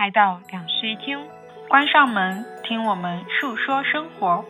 [0.00, 1.18] 来到两室一厅，
[1.68, 4.42] 关上门，听我们诉说生活。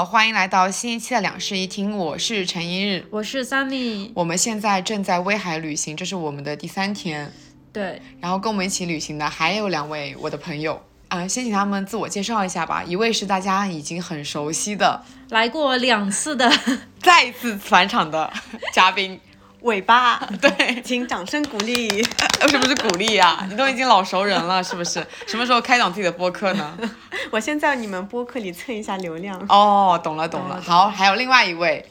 [0.00, 3.06] 好，欢迎来到新一期的两室一厅，我是陈一日。
[3.10, 7.30] 我是 Sunny，我们现在正在威海旅行，这是我们的第三天。
[7.70, 12.82] 对，然后跟我们一起旅行的还有两位我的朋友，啊、先请他们自我介绍一下吧。
[12.82, 16.50] 一位是大家已经很熟悉的，来过两次的，
[17.02, 18.32] 再次返场的
[18.72, 19.20] 嘉宾，
[19.60, 22.02] 尾巴，对，请掌声鼓励。
[22.42, 23.46] 为什么是鼓励啊？
[23.48, 25.04] 你都已经老熟人了，是不是？
[25.26, 26.78] 什么时候开档自己的播客呢？
[27.30, 29.38] 我先在你们播客里蹭一下流量。
[29.48, 30.60] 哦，懂了懂了。
[30.60, 31.84] 好，还有另外一位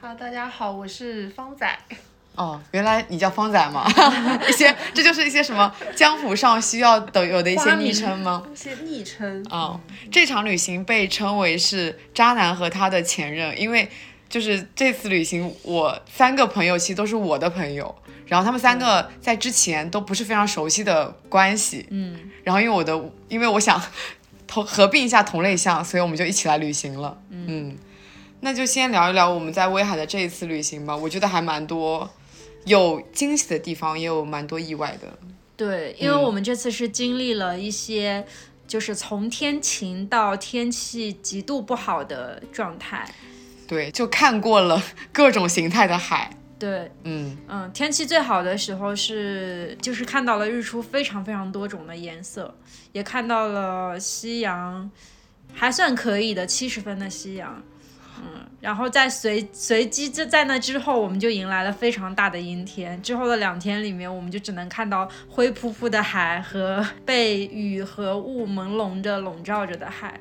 [0.00, 1.78] ，Hello，大家好，我是方仔。
[2.34, 3.86] 哦，原来你叫方仔吗？
[4.48, 8.42] 一些这就是一些什么江湖上需要的有的一些昵称吗？
[8.52, 13.88] 一些昵称，哦，这场旅行被称为是渣男和他的前任，因为
[14.28, 17.94] 就是这次旅行，我三个朋友其实都是我的朋友，
[18.26, 23.80] 然后他们三个在之前都不是非常熟悉的关系，嗯，然后因为我的，因为我想
[24.46, 27.76] 同合并一下同类项，所以我们就一起来旅行了，嗯，
[28.40, 32.08] 那就先聊一聊我们在威海的这一次旅行吧，我觉得还蛮多
[32.64, 35.18] 有惊喜的地方，也有蛮多意外的，
[35.56, 38.26] 对，因为我们这次是经历了一些，
[38.66, 43.08] 就是从天晴到天气极度不好的状态。
[43.68, 44.80] 对，就看过了
[45.12, 47.36] 各种形态的海，对，嗯。
[47.48, 52.54] 嗯，天气最好的时候是，就是看到了日出非常非常多种的颜色，
[52.92, 54.90] 也看到了夕阳，
[55.52, 57.62] 还算可以的七十分的夕阳。
[58.18, 63.00] 嗯，然后在随随机这在那之后，我们就迎来了非常大的阴天。
[63.02, 70.18] 之后的两天里面，我们就只能看到灰扑扑的海和 被雨和雾朦胧着笼罩着的海。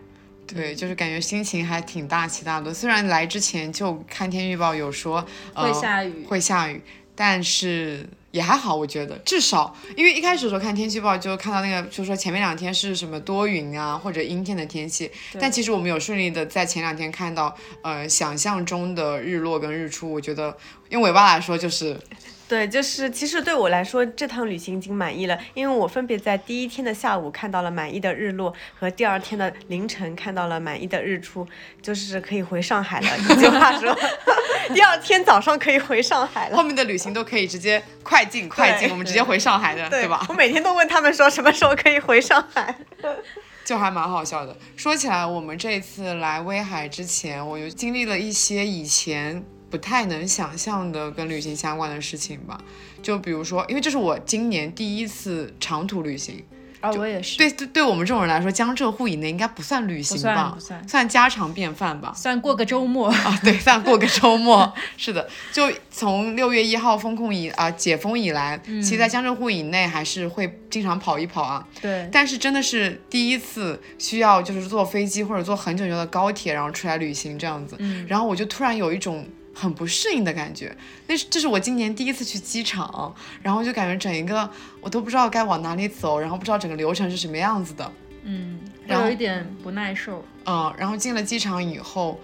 [0.48, 2.74] 对，就是感觉心情还挺大起大落。
[2.74, 6.82] 虽然来之前就看天气预报有说、呃、会下雨会下雨，
[7.16, 9.18] 但是也还好，我觉得。
[9.20, 20.56] 至少因为一开始的时候看天气预报就看到那个，就说前面两天是什么多云啊或者阴天的天气，但其实我们有顺利的在前两天看到呃想象中的日落跟日出，我觉得
[20.90, 22.00] 用尾巴来说就是
[22.48, 31.48] 对，就是其实对我来说，这趟旅行已经满意了，因为我分别在第一天的下午看到了满意的日落，和第二天的凌晨看到了满意的日出，
[31.82, 33.18] 就是可以回上海了。
[33.18, 33.98] 一句话说，
[34.76, 36.64] 第二天早上可以回上海了后。
[36.64, 40.24] 面的旅行都可以直接快进快进，我们直接回上海的，对吧？
[40.30, 42.76] 我每天都问他们说什么时候可以回上海。
[43.66, 44.56] 就还蛮好笑的。
[44.76, 49.44] 说起来，我们这次来威海之前，我又经历了一些以前
[49.76, 52.58] 不太能想象的跟旅行相关的事情吧。
[53.04, 56.42] 就比如说，因为这是我今年第一次长途旅行，
[56.80, 60.52] 啊、我也是，对对，对我们这种人来说，江浙沪以内应该不算旅行不算吧？
[60.56, 62.14] 不算算家常便饭吧。
[62.16, 63.10] 算过个周末。
[63.10, 64.72] 啊，对，算过个周末。
[64.98, 71.68] 是的，就从六月一号封控以啊、解封以来，其实在江浙沪以内还是会经常跑一跑啊。
[71.82, 80.76] 对，但是真的是第一次需要就是坐飞机或者坐很久很久的高铁，然后出来旅行这样子，然后我就突然有一种很不适应的感觉。
[81.08, 84.48] 那是这是我今年第一次去机场，然后就感觉整一个
[84.82, 87.92] 我都不知道该往哪里走，然后不知道整个流程是什么样子的。
[88.24, 90.24] 嗯，然后有一点不耐受。
[90.46, 92.20] 嗯，然后进了机场以后，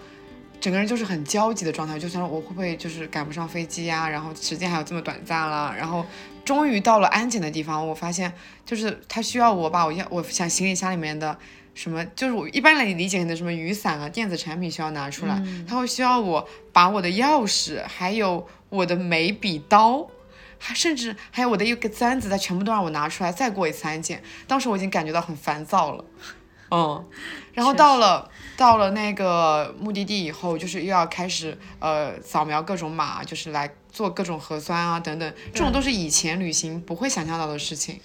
[0.60, 6.04] 整个人就是很焦急的状态，就想我会不会就是赶不上飞机呀、然后时间还有这么短暂了，然后
[6.44, 8.32] 终于到了安检的地方，我发现
[8.66, 11.38] 就是他需要我把我要我想行李箱里面的
[11.74, 20.08] 什么，就是我一般来理解可能什么雨伞啊、电子产品需要拿出来，他会需要我把我的钥匙还有我的眉笔刀。
[20.64, 24.22] 还甚至还有我的一个簪子，他全部都让我拿出来，再过一次安检。
[24.46, 26.04] 当时我已经感觉到很烦躁了，
[26.70, 27.04] 嗯，
[27.52, 37.98] 然后到了到了那个目的地以后，就是又要开始呃扫描各种码，就是来做各种核酸啊等等，这种都是以前旅行不会想象到的事情。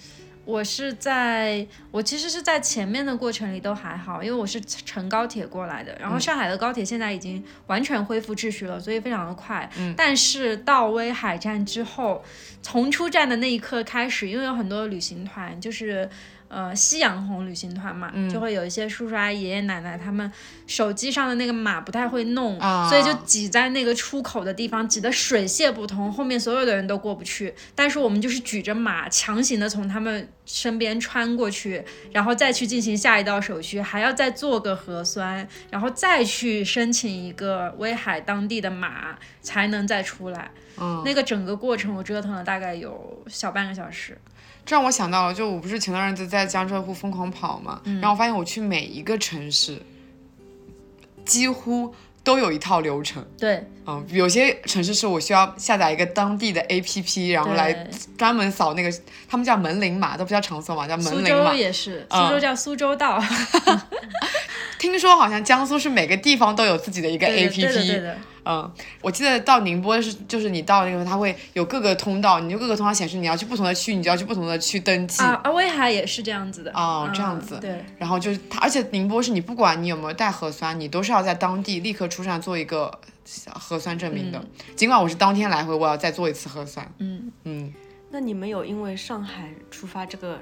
[0.47, 5.93] 我是在，我其实是在前面的过程里都还好，因为我是乘高铁过来的。
[5.99, 9.69] 然后上海的高铁现在已经完全恢复秩序了，所以非常的快。
[9.77, 9.93] 嗯。
[9.97, 12.23] 但是到威海站之后，
[12.61, 16.09] 从出站的那一刻开始，因为有很多旅行团就是，
[16.49, 20.31] 呃夕阳红旅行团嘛，嗯就会有一些叔叔阿姨、爷爷奶奶他们
[20.65, 27.53] 手机上的那个码不太会弄，啊所以就挤在那个出口的地方，挤得水泄不通，后面所有的人都过不去。
[27.75, 40.51] 但是我们就是举着码，强行的从他们身边穿过去，然后再去进行下一道手续，还要再做个核酸，然后再去申请一个威海当地的码，才能再出来。
[40.79, 44.17] 嗯，那个整个过程我折腾了大概有小半个小时。
[44.67, 49.81] 这让我想到了，就我不是前段日子在江浙沪疯狂跑嘛，然后我发现我去每一个城市，
[51.25, 53.25] 几乎都有一套流程。
[53.39, 57.73] 对，嗯，有些城市是我需要下载一个当地的 APP，然后来
[58.17, 58.91] 专门扫那个，
[59.29, 61.29] 他们叫门铃码，都不叫场所码，叫门铃码。
[61.29, 63.17] 苏州也是，嗯苏州叫苏州道，
[64.79, 68.01] 听说好像江苏是每个地方都有自己的一个对的对的对 APP。
[68.01, 68.71] 的，嗯，
[69.01, 75.21] 我记得到宁波是，就是你到那个，它会有各个通道，你就各个通道显示你要去不同的区，你就要去不同的区登记。
[75.21, 76.71] 啊啊，威海也是这样子的。
[76.71, 82.91] 哦嗯这样子对，然后就是它，而且宁波是你不管你有没有带核酸，你都是要在当地立刻出站做一个
[83.53, 84.41] 核酸证明的。
[84.75, 86.89] 尽管我是当天来回，我要再做一次核酸。
[86.99, 87.73] 嗯，嗯，
[88.11, 90.39] 那你们有因为上海出发这个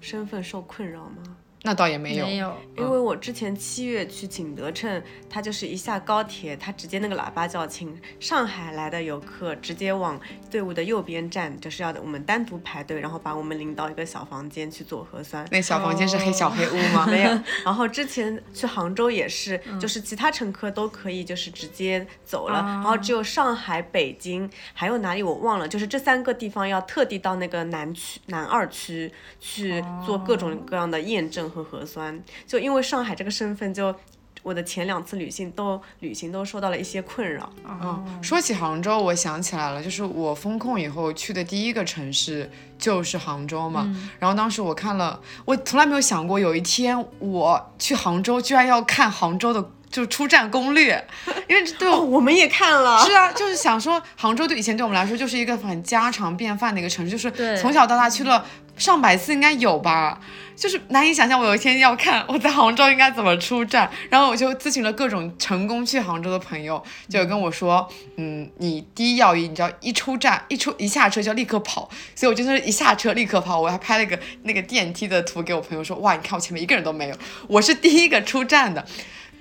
[0.00, 1.36] 身份受困扰吗？
[1.66, 2.24] 那倒也没有。
[2.24, 2.56] 没有。
[2.76, 15.44] 因为我之前七月去景德镇，它就是一下高铁，它直接那个喇叭叫请上海来的游客直接往队伍的右边站，就是要我们单独排队，然后把我们领到一个小房间去做核酸。
[15.50, 17.04] 那小房间是黑小黑屋吗？
[17.10, 17.30] 没有，
[17.64, 29.10] 然后之前去杭州也是，就是其他乘客都可以就是直接走了，然后只有上海、北京还有哪里我忘了，就是这三个地方要特地到那个南区南二区
[29.40, 32.22] 去做各种各样的验证和核酸。
[32.46, 33.94] 就因为上海这个身份，就
[34.42, 37.50] 我的前两次旅行都旅行都受到了一些困扰。
[37.64, 42.48] 嗯，说起杭州，我想起来了，就是我封控以后去的第一个城市
[42.78, 43.92] 就是杭州嘛。
[44.20, 51.04] 然后当时我看了，我从来没有想过有一天我去杭州居然要看杭州的就出站攻略，
[51.48, 58.44] 因为对我们也看了，是啊，就是想说，杭州对以前对我们来说就是一个很家常便饭的一个城市，就是从小到大去了
[58.76, 60.20] 上百次应该有吧，
[60.54, 77.16] 就是难以想象我有一天要看 我在杭州应该怎么出站，然后我就咨询了各种成功去杭州的朋友，就跟我说，嗯，你第一要义，你知道一出站一出一下车就要立刻跑，所以我就是一下车立刻跑，我还拍了一个那个电梯的图给我朋友说，哇，你看我前面一个人都没有，
[77.48, 78.84] 我是第一个出站的，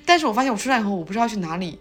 [0.06, 1.80] 但是我发现我出站以后，我不知道去哪里。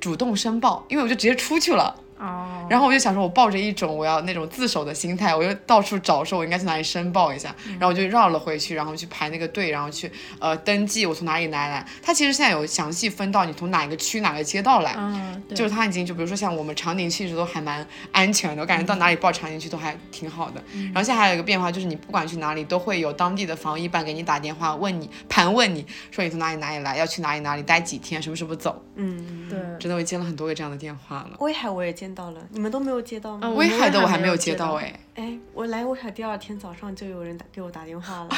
[0.00, 1.92] 主动申报，因为我就直接出去了。
[2.18, 11.86] 哦，然后我就想说，我抱着一种我要那种自首的心态，我就到处找说我应该去哪里申报一下，然后我就绕了回去，然后去排那个队，然后去呃登记我从哪里来来。
[12.02, 20.62] 它其实现在有详细分到你从哪个区哪个街道来，嗯，对就是他已经就比如说像我们长宁区一直都还蛮安全的，我感觉到哪里报长宁区都还挺好的。
[20.72, 28.82] 然后现在还有一个变化就是你不管去哪里都会有当地的防疫办给你打电话问你盘问你说你从哪里哪里来，要去哪里哪里待几天，什么时候走。
[28.96, 31.30] 嗯，对，真的我接了很多个这样的电话了。
[31.38, 33.40] 威海我也见到了，你们都没有接到吗？
[33.42, 35.00] 嗯威海的我还没没有接到接到哎。
[35.16, 38.28] 哎，我来威海第二天早上就有人打给我打电话了，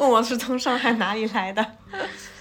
[0.00, 1.64] 问 我是从上海哪里来的。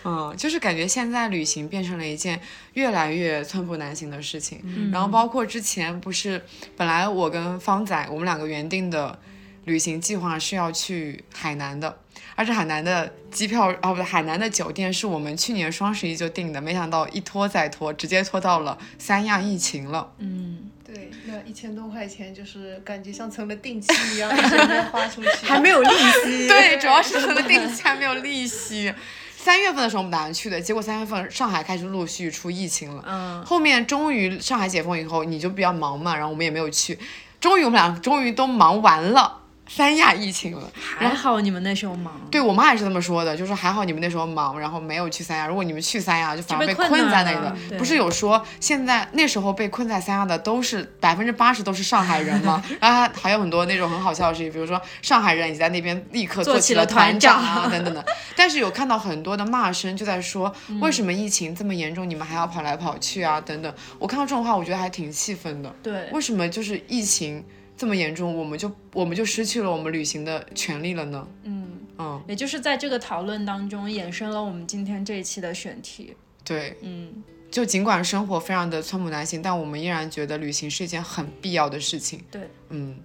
[0.03, 2.41] 嗯，就是感觉现在旅行变成了一件
[2.73, 4.89] 越来越寸步难行的事情。
[4.91, 6.41] 然后包括之前不是，
[6.75, 9.19] 本来我跟方仔我们两个原定的
[9.65, 11.99] 旅行计划是要去海南的，
[12.35, 20.11] 而且海南的机票哦不对，海南的酒店是我们去年双十一就订的，没想到一拖再拖，直接拖到了三亚疫情了。
[20.19, 26.47] 嗯，对，那一千多块钱就是感觉像成了定期一样， 一直没有花出去，还没有利息。
[26.49, 28.93] 对，主要是什么定期还没有利息。
[29.35, 33.03] 三月份的时候我们打算去的，结果三月份上海开始陆续出疫情了。
[33.05, 36.97] 嗯，后面终于上海解封以后，你就比较忙嘛，然后我们也没有去。
[37.39, 40.71] 终于我们俩终于都忙完了，三亚疫情了。
[40.75, 42.13] 还好你们那时候忙。
[42.31, 45.47] 对我妈也是这么说的，就是还好你们那时候忙，然后没有去三亚。
[45.47, 52.63] 如果你们去三亚，就反而被困困在那里了不是有说现在那时候被困在三亚的都是百分之八十都是上海人吗？
[52.79, 58.05] 然后还还有很多那种很好笑的事情，比如说上海人你在那边立刻做起了团团长长啊等等的。
[58.35, 63.73] 但是有看到很多的骂声，就在说嗯为什么疫情这么严重，你们还要跑来跑去啊等等。
[63.97, 65.73] 我看到这种话，我觉得还挺气愤的。
[65.81, 67.43] 对，为什么就是疫情
[67.77, 71.27] 这么严重，我们就我们就失去了我们旅行的权利了呢？
[71.43, 71.67] 嗯，
[71.97, 76.15] 嗯，也就是在这个讨论当中衍生了我们今天这一期的选题。
[76.43, 82.21] 对，嗯，就尽管生活非常的寸步难行，但我们依然觉得旅行是一件很必要的事情。
[82.31, 82.97] 对，嗯，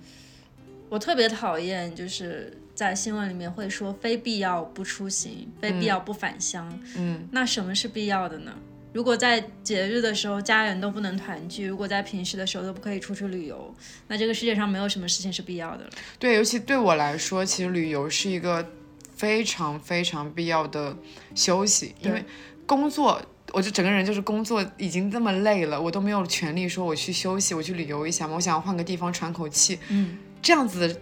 [0.89, 6.79] 我特别讨厌就是在新闻里面会说非必要不出行，非必要不返乡。
[6.97, 8.53] 嗯，那什么是必要的呢？
[8.93, 13.75] 如果在节日的时候家人都不能团聚，如果在平时的时候都不可以出去旅游，
[14.09, 15.91] 那这个世界上没有什么事情是必要的了。
[16.19, 18.67] 对，尤其对我来说，其实旅游是一个
[19.15, 20.97] 非常非常必要的
[21.35, 22.25] 休息，因为
[22.67, 23.21] 工作。
[23.53, 31.01] 我就整个人就是工作已经这么累了，我都没有权利说我去休息，我去旅游一下嘛，我想要换个地方喘口气，嗯，这样子的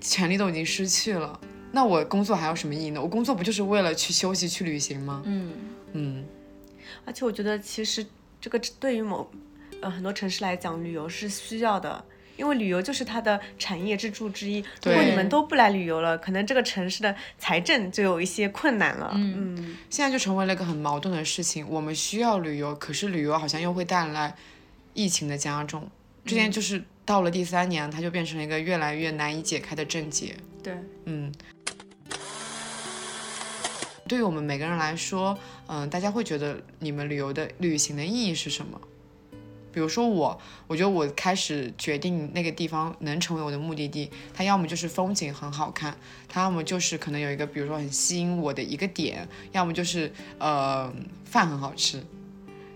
[0.00, 1.38] 权利都已经失去了，
[1.72, 3.02] 那我工作还有什么意义呢？
[3.02, 5.22] 我工作不就是为了去休息、去旅行吗？
[5.26, 5.52] 嗯
[5.92, 6.24] 嗯，
[7.10, 8.06] 而且我觉得其实
[8.40, 9.28] 这个对于某
[9.80, 12.04] 呃很多城市来讲，旅游是需要的。
[12.36, 14.64] 因为旅游就是它的产业支柱之一。
[14.84, 19.10] 如果你们都不来旅游了，可能这个城市的财政就有一些困难了。
[19.16, 21.68] 嗯，现在就成为了一个很矛盾的事情。
[21.68, 24.36] 我们需要旅游，可是旅游好像又会带来
[24.94, 25.90] 疫情的加重。
[26.24, 30.36] 之前就是到了第三年，它就变成了一个越来越难以解开的症结。
[30.62, 30.72] 对，
[31.06, 31.32] 嗯。
[34.10, 35.38] 对于我们每个人来说，
[35.68, 38.80] 嗯，大家会觉得你们旅游的旅行的意义是什么？
[39.72, 40.36] 比如说我，
[40.66, 45.96] 我觉得我开始决定那个地方能成为我的目的地，它要么就是风景很好看，
[46.28, 50.92] 它要么就是可能有一个比如说很吸引我的一个点，要么就是呃
[51.24, 52.02] 饭很好吃。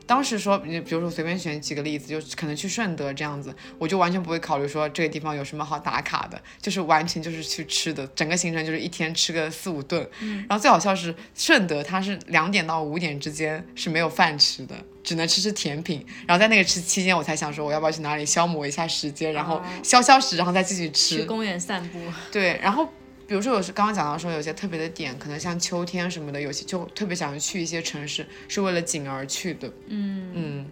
[0.07, 10.07] 当时说，你比如说随便选几个例子，就可能去顺德这样子，我就完全不会考虑说这个地方有什么好打卡的，就是完全就是去吃的，整个行程就是一天吃个四五顿。
[10.49, 16.05] 然后最好笑是顺德，它是两点到五点之间是没有饭吃的，只能吃吃甜品。
[16.27, 21.17] 然后在那个吃期间，我才想说我要不要去哪里消磨一下时间，然后消消食，然后再继续吃。
[21.17, 21.99] 去公园散步。
[22.31, 22.89] 对，然后。
[23.27, 29.69] 比如说，我是刚刚讲到说有些特别的点，可能像秋天什么的，有些就特别想去一些城市，是为了景而去的。
[29.89, 30.67] 嗯嗯。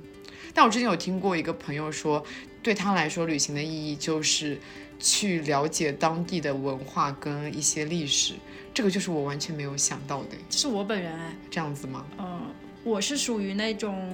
[0.53, 2.23] 但我之前有听过一个朋友说，
[2.63, 4.59] 对他来说，旅行的意义就是
[4.99, 8.35] 去了解当地的文化跟一些历史。
[8.75, 10.37] 这个就是我完全没有想到的。
[10.51, 11.35] 是我本人哎。
[11.51, 12.05] 这样子吗？
[12.19, 12.43] 嗯，
[12.85, 14.13] 我是属于那种。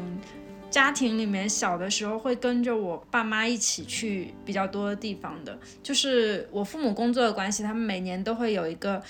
[0.71, 9.03] 家庭里面小的时候会跟着我爸妈一起去比较多的地方的，就是我父母工作的关系，他们每年都会有一个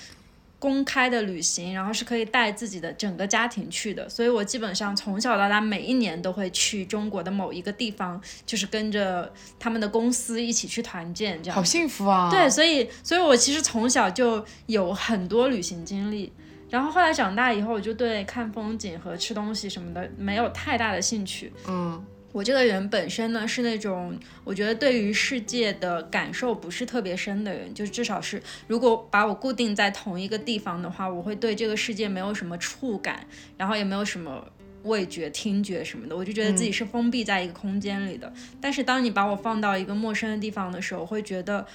[0.57, 11.55] 公开的旅行，然后是可以带自己的整个家庭去的，所以我基本上从小到大每一年都会去中国的某一个地方，就是跟着他们的公司一起去团建，这样。
[11.55, 12.29] 好幸福啊！
[12.31, 16.31] 对，所以，所以我其实从小就有很多旅行经历。
[16.69, 21.51] 然后后来长大以后，我就对看风景和吃东西什么的没有太大的兴趣。
[21.67, 33.25] 嗯，我这个人本身呢是那种我觉得对于世界的感受不是特别深的人，就至少是如果把我固定在同一个地方的话，我会对这个世界没有什么触感，
[33.57, 34.45] 然后也没有什么
[34.83, 38.31] 味觉、听觉什么的，我就觉得自己是封闭在一个空间里的。
[38.61, 41.65] 但是当你把我放到一个陌生的地方的时候，会觉得。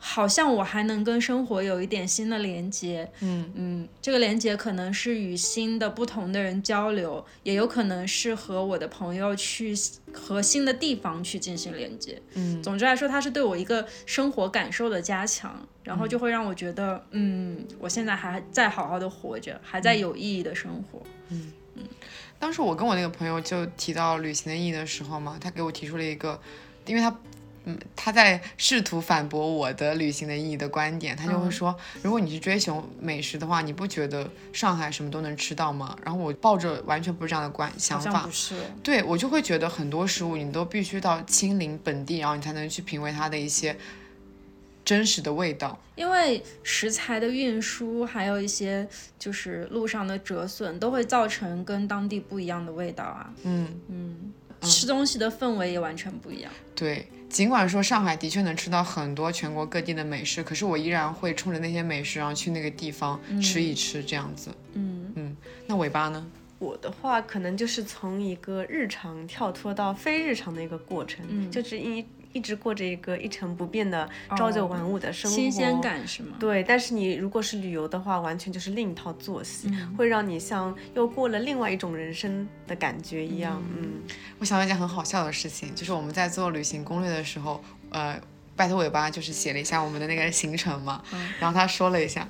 [0.00, 3.52] 好像我还能跟生活有一点新的连接，嗯。
[3.54, 9.74] 嗯，这个连接可能是与新的不同的人交流，也有可能是和我的朋友去
[10.12, 21.52] 和新的地方去进行连接，嗯，总之来说，它是对我一个生活感受的加强，然后就会让我觉得，嗯，我现在还在好好的活着，还在有意义的生活，嗯。
[21.74, 21.82] 嗯。
[22.38, 26.40] 当时我跟我那个朋友就提到旅行的意义的时候嘛，他给我提出了一个，
[26.86, 27.12] 因为他。
[27.96, 35.96] 他在试图反驳我的旅行的意义的观点，他就会说，如果你是追求美食的话，你不觉得上海什么都能吃到吗？
[36.04, 43.76] 然后我抱着完全不是这样的观想法，不是，对我就会觉得很多食物你都必须到亲临本地，然后你才能去品味它的一些
[44.84, 45.78] 真实的味道。
[45.96, 53.34] 因为食材的运输，还有一些就是路上的折损，都会造成跟当地不一样的味道啊。
[53.42, 56.50] 嗯嗯，吃东西的氛围也完全不一样。
[56.74, 57.06] 对。
[57.28, 64.50] 尽管说上海的确能吃到很多全国各地的美食，可是我依然会冲着那些美食，然后去那个地方吃一吃这样子。
[64.72, 65.36] 嗯嗯，
[65.66, 66.26] 那尾巴呢？
[66.58, 72.02] 我的话可能就是从一个日常跳脱到非日常的一个过程，嗯，就是因。
[72.32, 76.36] 一直过着一个一成不变的朝九晚五的生活，新鲜感是吗？
[76.38, 83.62] 对，但是你如果是旅游的话，完全就是另一套作息，会让你像又过了另外一种人生的感觉一样。
[83.76, 84.02] 嗯，
[84.38, 88.20] 我想到一件很好笑的事情，就是我们在做旅行攻略的时候，呃，
[88.54, 91.02] 拜托尾巴就是写了一下我们的那个行程嘛，
[91.40, 92.28] 然后他说了一下，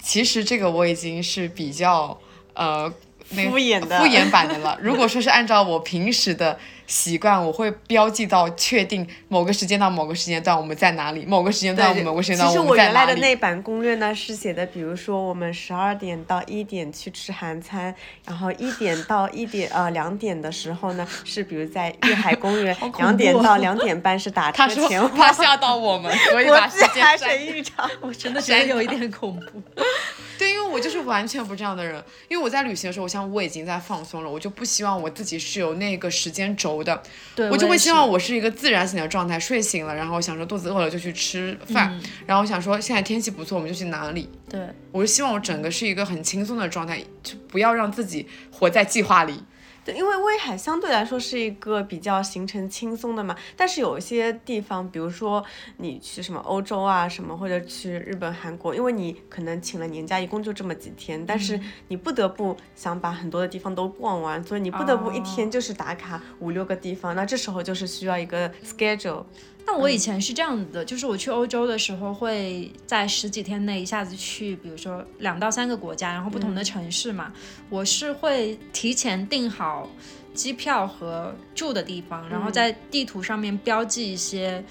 [0.00, 2.18] 其实这个我已经是比较
[2.54, 2.92] 呃。
[3.26, 4.78] 敷衍的敷衍版的了。
[4.82, 12.64] 如果说是按照我平时的习惯，我会标记到确定某个时间到某个时间段我们在哪里，某个时间段某个时间段我们在哪里。
[12.64, 25.14] 其实我原来的那版攻略呢是写的，比如说我们十二点到一点去吃韩餐，然后一点到一点呃两点的时候呢是比如在粤海公园， 两点到两点半是打车前往。
[25.14, 29.62] 他吓到我们，所以把时间神预兆，我真的觉得有一点恐怖。
[30.36, 31.96] 对，因为我就就是完全不这样的人，
[32.28, 37.02] 因为我在旅行的时候，我想我已经在放松了，我就不希望我自己是有那个时间轴的，
[37.36, 44.28] 对，我就会希望我是一个自然醒的状态，睡醒了，然后想说肚子饿了就去吃饭，嗯然后想说现在天气不错，我们就去哪里。
[44.48, 44.60] 对。
[44.90, 49.42] 我就希望我整个是一个很轻松的状态，就不要让自己活在计划里。
[49.84, 55.44] 对，因为威海相对来说是一个比较行程轻松的嘛，但是有一些地方，比如说
[55.76, 69.24] 你去什么欧洲啊什么，或者去日本、韩国，因为你可能请了年假，一共就这么几天，但是你不得不想把很多的地方都逛完，所以你不得不一天就是打卡五六个地方，那这时候就是需要一个 schedule。
[69.66, 77.32] 那我以前是这样的，就是我去欧洲的时候，会在十几天内一下子去，比如说两到三个国家，然后不同的城市嘛，
[77.70, 79.88] 我是会提前订好
[80.34, 84.62] 机票和住的地方，然后在地图上面标记一些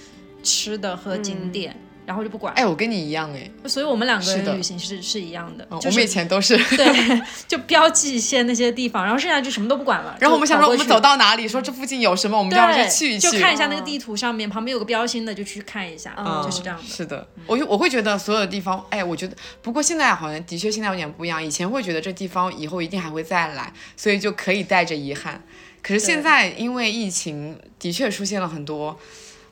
[0.44, 2.54] 吃的和景点，然后就不管。
[2.56, 6.58] 哎，我跟你一样哎，所以我们两个的人旅行是是一样的，就是嗯我们以前都是。
[6.76, 10.16] 对，就标记一些那些地方，然后剩下就什么都不管了。
[10.20, 13.32] 然后我们想说，我们走到哪里，说这附近有什么，我们就要对，去去一去。
[13.32, 16.84] 就看一下那个地图上面旁边有个标星的，就去看一下，嗯就是这样的。
[16.84, 21.44] 是的，我就我会觉得所有的地方，哎，我觉得不过现在好像的确现在有点不一样。
[21.44, 25.44] 以前会觉得这地方以后一定还会再来，所以就可以带着遗憾。
[25.82, 28.98] 可是现在因为疫情，的确出现了很多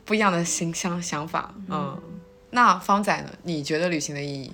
[0.06, 1.54] 不一样的新想想法。
[1.70, 2.00] 嗯，
[2.52, 3.32] 那方仔呢？
[3.44, 4.52] 你觉得旅行的意义？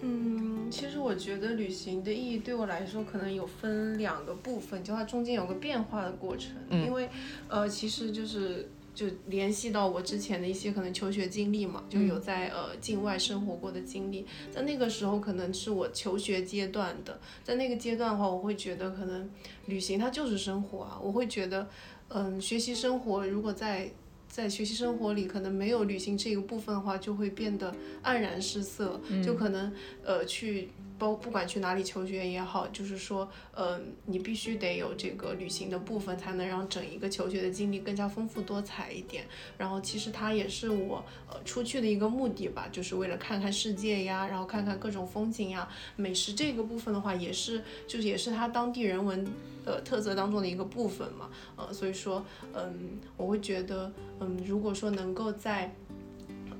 [0.00, 6.52] 嗯，其实我觉得旅行的意义对我来说，可能有分两个部分，就它中间有个变化的过程。
[6.70, 7.08] 嗯因为
[7.48, 19.30] 呃，其实就是就联系到我之前的一些可能求学经历嘛，就有在呃境外生活过的经历，在那个时候可能是我求学阶段的，在那个阶段的话，我会觉得可能
[19.66, 21.68] 旅行它就是生活啊，我会觉得
[22.08, 23.90] 嗯，学习生活如果在
[24.32, 27.70] 在学习生活里可能没有旅行这个部分的话，就会变得
[28.02, 29.70] 黯然失色，就可能
[30.02, 30.70] 呃去
[31.02, 39.24] 包不管去哪里求学也好，就是说呃你必须得有这个旅行的部分，才能让整一个求学的经历更加丰富多彩一点。
[39.58, 45.68] 然后其实它也是我呃出去的一个目的吧，就是为了看看世界呀，然后看看各种风景呀。
[45.96, 49.26] 美食这个部分的话，也是就是也是它当地人文
[49.64, 51.28] 呃特色当中的一个部分嘛。
[51.56, 55.74] 呃，所以说嗯，我会觉得嗯，如果说能够在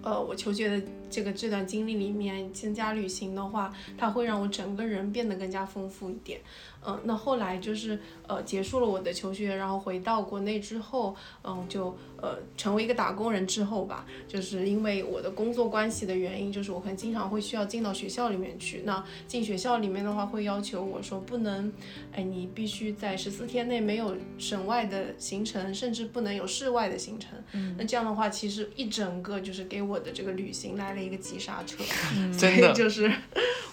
[0.02, 6.40] 呃，我求学的这个这段经历里面增加旅行的话，它会让我整个人变得更加丰富一点。
[6.84, 18.82] 嗯、那后来就是呃结束了我的求学，然后回到国内之后，嗯、就呃成为一个打工人之后吧，就是因为我的工作关系的原因，就是我可能经常会需要进到学校里面去。
[18.84, 21.72] 那进学校里面的话，会要求我说不能，
[22.10, 27.30] 哎，你必须在十四天内没有省外的行程，甚至不能有室外的行程。
[27.78, 31.82] 那这样的话，其实一整个就是给我的这个旅行来了一个急刹车，
[32.32, 33.12] 所以就是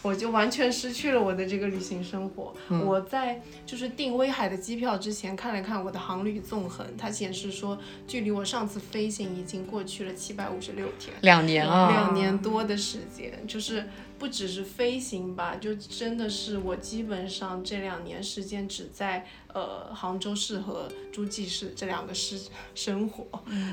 [0.01, 2.55] 我就完全失去了我的这个旅行生活。
[2.85, 11.15] 我在就是订威海的机票之前看了看我的航旅纵横，它显示说距离我上次飞行已经过去了七百五十六天。
[11.21, 13.87] 两年啊，两年多的时间，就是
[14.17, 22.39] 不只是飞行吧，就真的是我基本上这两年时间只在呃杭州市和诸暨市这两个市
[22.73, 23.27] 生活，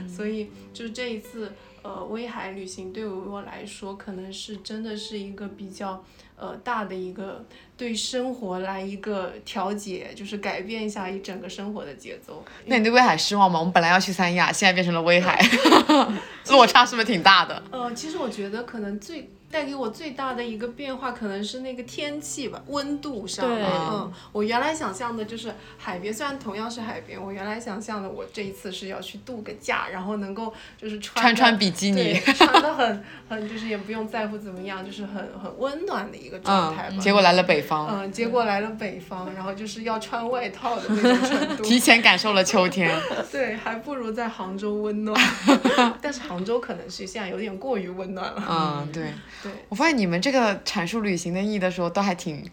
[0.08, 1.52] 所以就这一次
[1.86, 6.02] 呃威海旅行对于我来说，可能是真的是一个比较
[6.36, 7.44] 呃大的一个
[7.76, 12.44] 对生活来一个调节，就是改变一下一整个生活的节奏。
[12.64, 13.60] 那你对威海失望吗？
[13.60, 15.40] 我们本来要去三亚，现在变成了威海，
[16.50, 17.62] 落差是不是挺大的？
[17.70, 23.48] 呃，其实我觉得可能最带给我最大的一个变化，可能是那个天气吧，温度上。
[23.48, 36.90] 对嗯，我原来想象的就是海边，虽然同样是海边，我原来想象的我这一次是要去度个假，然后能够就是穿穿穿比基尼，穿的很很就是也不用在乎怎么样，就是很很温暖的一个状态吧。
[36.90, 41.62] 嗯，结果来了北方，嗯，结果来了北方，然后就是要穿外套的那种程度。
[41.64, 42.94] 提前感受了秋天。
[43.32, 45.18] 对，还不如在杭州温暖。
[46.02, 48.44] 但是杭州可能是现在有点过于温暖了。
[48.46, 49.06] 嗯，对。
[49.46, 49.64] 对。
[49.68, 52.48] 我发现你们这个阐述旅行的意义的时候，都还挺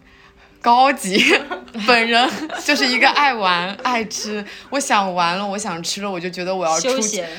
[0.60, 1.22] 高级。
[1.86, 2.30] 本人
[2.64, 6.88] 就是一个爱玩爱吃，我想玩了，我想吃了，我就觉得我要出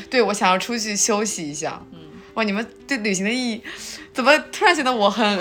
[0.09, 1.81] 对我想要出去休息一下。
[1.93, 1.99] 嗯，
[2.33, 3.63] 哇，你们对旅行的意义，
[4.13, 5.39] 怎么突然显得我很，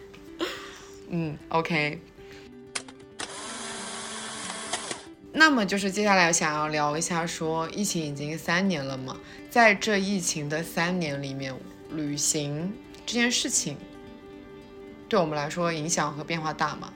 [1.08, 2.00] 嗯，OK。
[5.38, 9.16] 那么就是接下来想要聊一下，说疫情已经三年了嘛，
[9.50, 11.54] 在这疫情的三年里面，
[11.90, 12.72] 旅行
[13.06, 13.76] 这件事情
[15.08, 16.92] 对我们来说影响和变化大吗？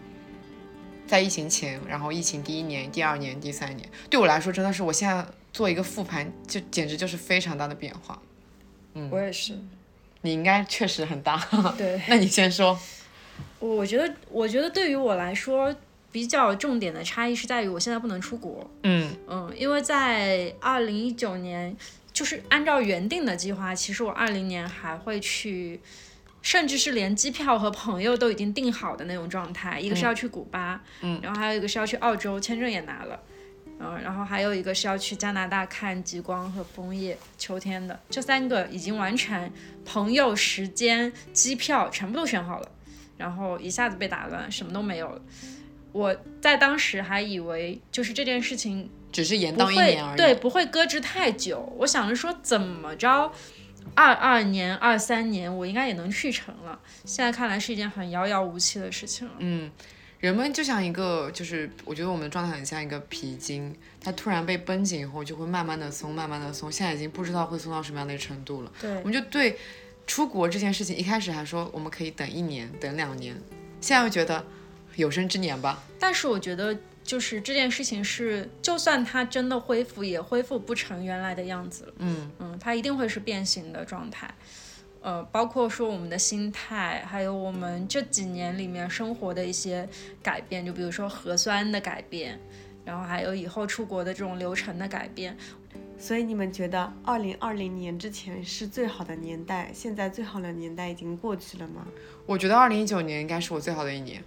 [1.07, 8.20] 在疫情前，然后疫情第一年、第二年、第三年，对我来说真的是我现在做一个复盘，就简直就是非常大的变化。
[8.94, 9.57] 嗯我也是。
[10.23, 11.38] 你应该确实很大，
[11.79, 12.79] 对， 那你先说。
[13.59, 15.75] 我觉得，我觉得对于我来说，
[16.12, 18.70] 比较重点的差异是在于我现在不能出国。
[18.83, 21.75] 嗯嗯，因为在二零一九年，
[22.20, 25.80] 就是按照原定的计划，其实我二零年还会去，
[26.42, 29.80] 甚至是连机票和朋友都已经订好的那种状态。
[29.80, 33.18] 一个是要去古巴，嗯，然后还有一个是要去澳洲，签证也拿了。
[33.78, 37.98] 嗯，然后还有一个是要去加拿大看极光和枫叶，秋天的。
[38.11, 39.50] 这三个已经完全，
[39.87, 42.70] 朋友、时间、机票全部都选好了，
[43.16, 45.22] 然后一下子被打乱，什么都没有了。
[45.92, 50.16] 我在当时还以为就是这件事情只是延到一年而已。
[50.16, 51.73] 对，不会搁置太久。
[51.79, 53.33] 我想着说怎么着，
[53.94, 56.79] 二二年、二三年我应该也能去成了。
[57.05, 59.35] 现在看来是一件很遥遥无期的事情了。
[59.38, 59.70] 嗯，
[60.18, 66.70] 人们就像一个，就是我觉得我们的状态很像一个皮筋，它突然被绷紧以后，就会慢慢的松，慢慢的松。
[66.70, 68.73] 现在已经不知道会松到什么样的程度了。
[68.81, 69.59] 对我们就对
[70.07, 73.35] 出国这件事情，一开始还说我们可以等一年，等两年，
[73.81, 74.44] 现在又觉得
[74.96, 75.83] 有生之年吧。
[75.99, 76.77] 但是我觉得，
[77.11, 81.92] 就是这件事情是，就算它真的恢复，也恢复不成原来的样子了。
[81.99, 84.33] 嗯嗯，它一定会是变形的状态。
[85.03, 89.88] 呃，包括说我们的心态，还有我们这几年里面生活的一些
[90.23, 92.38] 改变，就比如说核酸的改变，
[92.85, 95.37] 然后还有以后出国的这种流程的改变。
[95.99, 101.88] 所以你们觉得二零二零年之前是最好的年代，现在最好的年代已经过去了吗？
[102.25, 104.23] 我觉得二零一九年应该是我最好的一年。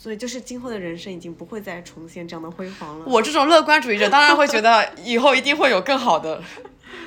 [0.00, 3.04] 所以就是今后的人生已经不会再重现这样的辉煌了。
[3.04, 6.40] 我这种乐观主义者当然会觉得以后一定会有更好的，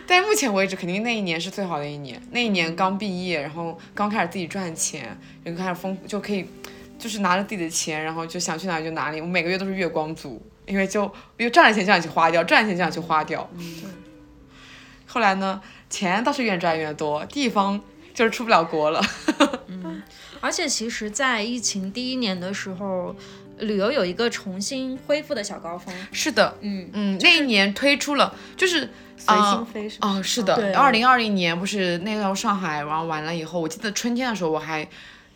[0.06, 2.21] 但目前为止肯定那一年是最好的一年。
[2.32, 6.45] 那一年刚毕业，然后刚开始自己赚钱，就开始丰就可以，
[6.99, 9.21] 就是拿着自己的钱，然后就想去哪里就哪里。
[9.21, 11.04] 我每个月都是月光族，因为就
[11.38, 13.49] 因为赚了钱就想去花掉，赚了钱就想去花掉。
[13.58, 13.84] 嗯
[15.08, 17.82] 后来呢，钱倒是越赚越多，地方
[18.13, 19.02] 就是出不了国了。
[19.67, 20.02] 嗯
[20.39, 23.15] 而且其实，在疫情第一年的时候，
[23.60, 25.93] 旅游有一个重新恢复的小高峰。
[26.12, 30.17] 是的，嗯，嗯，那一年推出了就是随啊心飞是吗？
[30.17, 34.88] 哦，是对的，二零二零年不是那时候上海，然后完了以后，我记得春天的时候我还。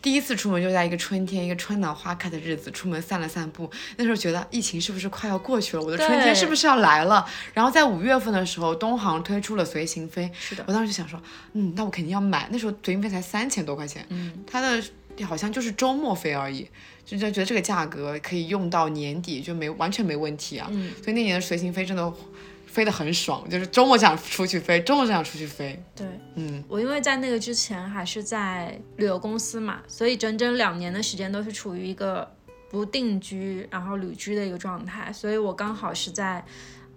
[0.06, 3.68] 第一次出门就在一个春天，一个春暖花开的日子，出门散了散步。
[3.96, 5.82] 那时候觉得疫情是不是快要过去了？
[5.82, 7.26] 我的春天是不是要来了？
[7.52, 11.20] 然后在五月份的时候，东航推出了随行飞，是的我当时就想说，
[11.54, 12.48] 嗯，那我肯定要买。
[12.52, 14.80] 那时候随行飞才三千多块钱，嗯，它的
[15.24, 16.68] 好像就是周末飞而已，
[17.04, 20.68] 就就觉得这个价格可以用到年底，就没完全没问题啊。
[20.70, 22.12] 嗯所以那年的随行飞真的
[22.76, 25.82] 飞得很爽，就是周末想出去飞，周末就想出去飞。
[25.94, 26.06] 对。
[26.34, 32.30] 嗯，我因为在那个之前还是在旅游公司嘛，所以整整两年的时间都是处于一个
[32.68, 36.44] 不定居，然后旅居的一个状态，所以我刚好是在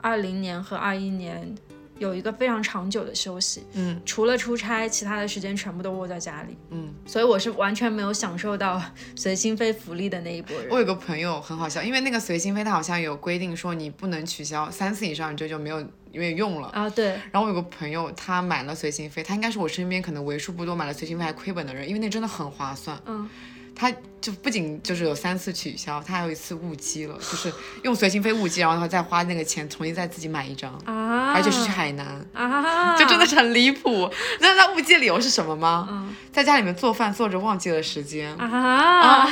[0.02, 1.56] 二零年和二一年
[2.00, 8.82] 有一个非常长久的休息，嗯，除了出差，其他的时间全部都窝在家里，嗯，所以我是完全没有享受到
[9.16, 10.68] 随心飞福利的那一波人。
[10.72, 15.78] 我有个朋友很好笑，因为那个随心飞它好像有规定说你不能取消三次以上，你这就没有
[16.14, 16.70] 没有用了。
[16.70, 22.98] 啊，对，然后我有个朋友，他买了随心飞，他应该是我身边可能为数不多买了随心飞还亏本的人，因为那真的很划算。
[23.06, 23.30] 嗯，
[23.80, 23.90] 他
[24.20, 32.06] 就不仅就是有三次取消，他还有一次误机了， 就是用随心飞误机，然后他再花那个钱重新再自己买一张，啊，而且是去海南。
[32.34, 34.12] 啊，就真的是很离谱。
[34.42, 35.88] 那他误机的理由是什么吗？
[35.90, 39.30] 嗯在家里面做饭做着忘记了时间，啊，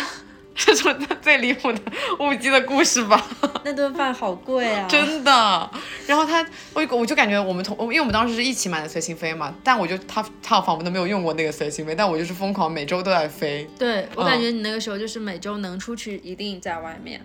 [0.57, 0.83] 这是
[1.21, 1.79] 最离谱的
[2.19, 3.23] 误机的故事吧？
[3.63, 5.71] 那顿饭好贵啊， 真的。
[6.07, 6.43] 然后他，
[6.73, 13.69] 我我就感觉我们同，因为我们当时是一起买的随心飞嘛，但我就他他仿佛都没有用过那个随心飞，但我就是疯狂每周都在飞。
[13.77, 17.21] 对我嗯感觉你那个时候就是每周能出去，一定在外面。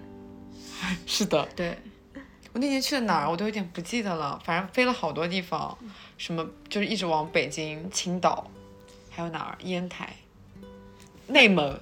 [1.07, 1.79] 是的，对，
[2.53, 4.39] 我那年去了哪儿，我都有点不记得了。
[4.45, 5.79] 反正飞了好多地方，
[6.19, 8.51] 什么就是一直往北京、青岛，
[9.11, 9.57] 还有哪儿？
[9.63, 10.15] 烟台、
[11.29, 11.81] 内蒙。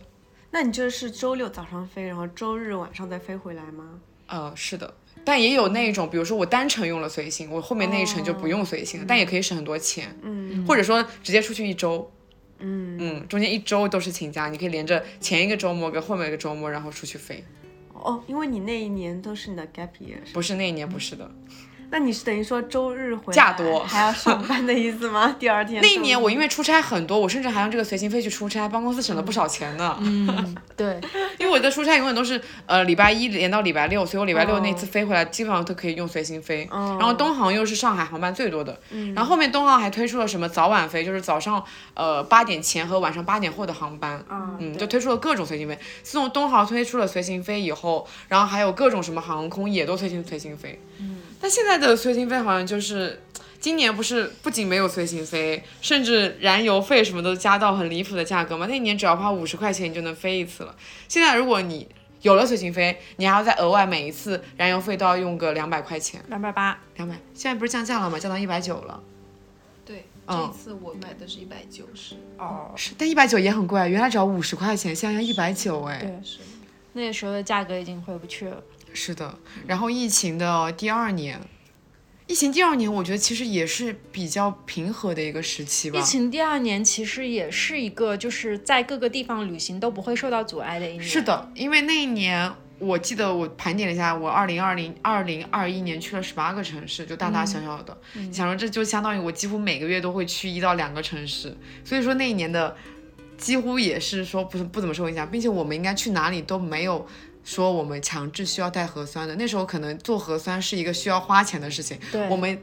[0.51, 4.01] 那你就是周六早上飞，然后周日晚上再飞回来吗？
[4.27, 10.65] 呃，是的，但也有那一种，比如说我单程用了随行，我后面那一程就不用随行了，但也可以省很多钱，嗯。
[10.67, 12.11] 或者说直接出去一周，
[12.59, 17.45] 嗯，嗯，中间一周都是请假，你可以连着前一个周末跟后面一个周末，然后出去飞。
[17.93, 21.31] 哦，因为你那一年都是你的 gap year，不是那一年，不是的，
[21.91, 25.35] 那你是等于说周日回来假多还要上班的意思吗？
[25.39, 29.95] 第二天那一年我因为为出差很多，我甚至还用这个随行飞去出差，帮公司省了不少钱呢。
[30.01, 30.99] 嗯， 对，
[31.39, 36.67] 因为我的出差永远都是呃礼拜一连到礼拜六，所以我礼拜六哦那次飞回来基本上都可以用随行飞。
[36.71, 38.81] 哦然后东航又是上海航班最多的，
[39.15, 41.63] 然后后面东航还推出了什么早晚飞，就是早上
[41.95, 44.13] 呃八点前和晚上八点后的航班。
[44.29, 45.79] 啊，嗯，就推出了各种随行飞。
[46.03, 50.81] 自从东航推出了随行飞以后，然后还有各种什么航空也都推行随行飞。
[50.99, 53.23] 嗯，但现在的随行飞好像就是
[53.59, 58.67] 今年不是不仅没有随行飞，甚至燃油费什么都加到很离谱的价格嘛？
[58.67, 60.77] 那一年只要花五十块钱你就能飞一次了。
[61.09, 61.89] 现在如果你
[62.23, 67.15] 有了随行飞，你还要再额外每一次燃油费都要用个两百块钱，两百八，两百。
[67.33, 68.19] 现在不是降价了吗？
[68.19, 69.03] 降到一百九了。
[69.87, 75.99] 对，嗯这一次我买的是一百九十，哦，是，但一百九也很贵啊，原来只要五十块钱，现在要一百九哎。
[75.99, 76.39] 对，是
[76.93, 78.63] 那个时候的价格已经回不去了。
[78.93, 81.41] 是的，然后疫情的第二年，
[82.27, 85.99] 疫情第二年，我觉得其实也是比较平和的一个时期吧。
[85.99, 91.03] 疫情第二年其实也是一个就是在各个地方旅行都不会受到阻碍的一年。
[91.03, 97.97] 是，的，因为那一年我记得我盘点了一下，我二零二零二零二一年去了十八个城市，就大大小小的。
[98.15, 102.77] 你想说这就相当于我几乎每个月都会去一到两个城市，所以说那一年的
[103.37, 107.07] 几乎也是说不是不怎么受影响，并且我们应该去哪里都没有。
[107.51, 111.99] 说我们强制需要带核酸的，那时候可能做核酸是一个需要花钱的事情。
[112.13, 112.57] 对，我们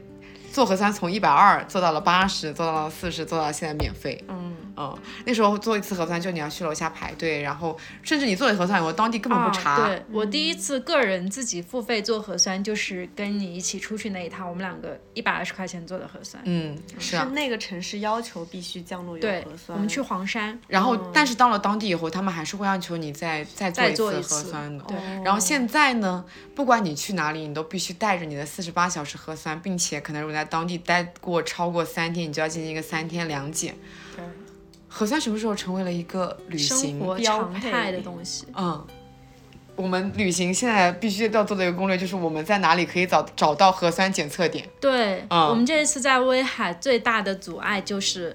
[0.52, 4.22] 做核酸从一百二做到了八十，做到了四十，做到现在免费。
[4.28, 9.72] 嗯，嗯，那时候做一次核酸就你要去楼下排队，然后甚至你做了核酸以后，当地根本不查。
[9.72, 9.86] 啊。
[9.86, 16.42] 对我第一次个人自己付费做核酸，就是跟你一起出去那一趟，我们两个一百二十块钱做的核酸。
[16.46, 17.18] 嗯，是。
[17.26, 19.76] 那个城市要求必须降落有对核，酸。
[19.76, 24.84] 我们去黄山，然后，但是到了当地以后，他们还是会要求你再再做再一次做一次核酸的。
[24.84, 33.74] 对然后现在呢，不管你去哪里，你都必须带着你的四十八小时核酸，并且可能如果在当地待过超过三天，你就要进行一个三天两检。
[34.16, 34.24] 对
[34.88, 38.46] 核酸什么时候成为了一个旅行标配常态的东西。
[38.56, 38.86] 嗯，
[39.76, 44.66] 我们旅行现在必须要做的一个攻略就是我们在哪里可以找找到核酸检测点。
[44.80, 48.34] 对，嗯我们这一次在威海最大的阻碍就是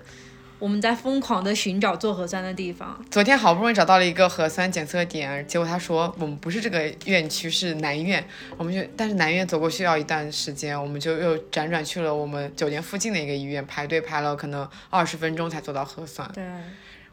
[0.64, 2.98] 我们在疯狂的寻找做核酸的地方。
[3.12, 8.26] 昨天好不容易找到了一个核酸检测点，结果他说我们不是这个院区，是南院。
[8.56, 16.32] 我们就但是南院走过去要一段时间，我们就又辗转去了我们酒店附近的一个医院，排队排了可能二十分钟才做到核酸。
[16.34, 16.42] 对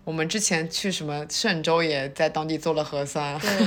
[0.04, 3.36] 我们之前去什么嵊州也在当地做了核酸。
[3.40, 3.66] 对，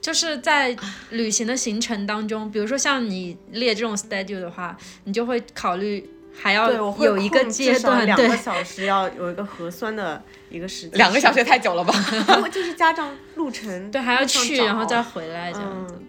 [0.00, 0.76] 就是在
[1.10, 11.94] 旅行的行程当中，比如说像你列这种 schedule 的话，你就会考虑还要有一个空阶段，两个小时要有一个核酸的一个时间，两个小时也太久了吧？
[12.36, 15.94] 因为就是加上路程，对，还要去然后再回来这样子。
[15.98, 16.06] 嗯，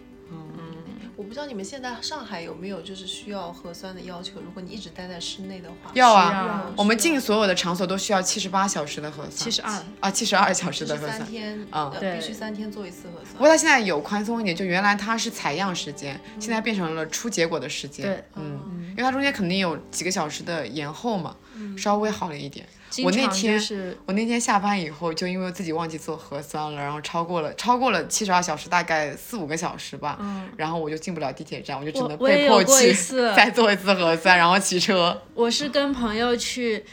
[1.16, 4.40] 我不知道你们现在上海有没有就是需要核酸的要求？
[4.40, 11.26] 如果你一直待在室内的话，要啊啊我们进所有的场所都需要七十八小时的核酸，七十二，啊，七十二小时的核酸三。
[11.28, 13.32] 天，嗯呃对必须三天做一次核酸。
[13.34, 18.06] 不过它现在有宽松一点，就原来它是采样时间，现在变成了出结果的时间。
[18.06, 21.36] 对，嗯，因为它中间肯定有几个小时的延后嘛，
[21.76, 22.66] 稍微好了一点。
[23.02, 30.18] 我那天就是我那天下班以后，就因为自己忘记做核酸了，然后超过了超过了七十二小时，大概四五个小时吧。
[30.20, 32.92] 嗯然后我就进不了地铁站，我就只能被迫去
[33.34, 35.20] 再做一次核酸，然后骑车。
[35.34, 36.84] 我是跟朋友去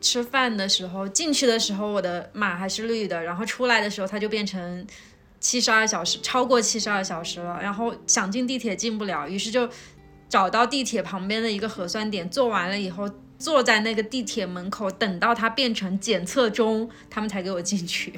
[0.00, 4.86] 吃饭的时候，进去的时候我的码还是绿的，然后出来的时候它就变成
[5.38, 9.68] 七十二小时，超过七十二小时了，然后想进地铁进不了，于是就
[10.28, 13.08] 找到地铁旁边的一个核酸点，做完了以后。
[13.38, 18.12] 坐在那个地铁门口，等到它变成检测中，他们才给我进去。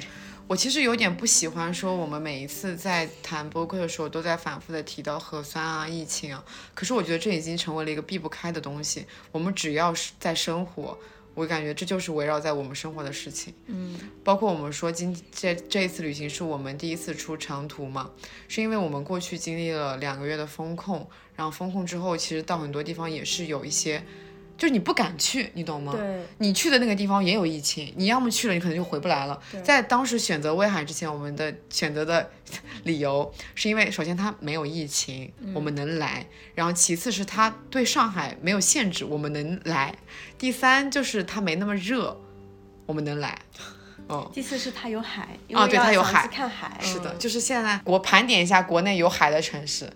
[0.47, 9.05] 我其实有点不喜欢说我们每一次在谈播客的时候都在反复的提到核酸啊、疫情啊，可是我觉得这已经成为了一个避不开的东西。
[9.31, 10.97] 我们只要是在生活，
[11.35, 13.53] 我感觉这就是围绕在我们生活的事情。
[13.67, 18.09] 嗯，包括我们说今这这一次旅行是我们第一次出长途嘛，
[18.49, 21.07] 是因为我们过去经历了两个月的风控，
[21.37, 24.03] 然后风控之后，其实到很多地方也是有一些。
[24.61, 25.91] 就是你不敢去，你懂吗？
[25.91, 29.41] 对，你去的那个地方也有疫情，你要么去了，你可能就回不来了。
[29.63, 32.29] 在当时选择威海之前，我们的选择的
[32.83, 39.95] 理由是因为首先它没有疫情，我们能来；然后其次是它对上海没有限制，我们能来；
[40.37, 42.21] 第三就是它没那么热，
[42.85, 43.39] 我们能来。
[44.05, 49.91] 哦，第四是它有海，因啊对它有海去看海，是的，就是现在我盘点一下国内有海的城市，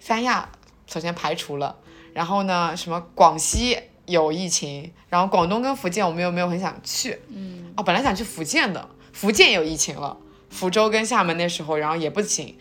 [0.00, 0.48] 三亚
[0.86, 1.76] 首先排除了，
[2.14, 10.16] 然后呢，什么广西有疫情，然后广东跟福建我们又没有很想去，嗯，哦，本来想去福建的，福建有疫情了，
[10.50, 12.56] 福州跟厦门那时候，然后也不行，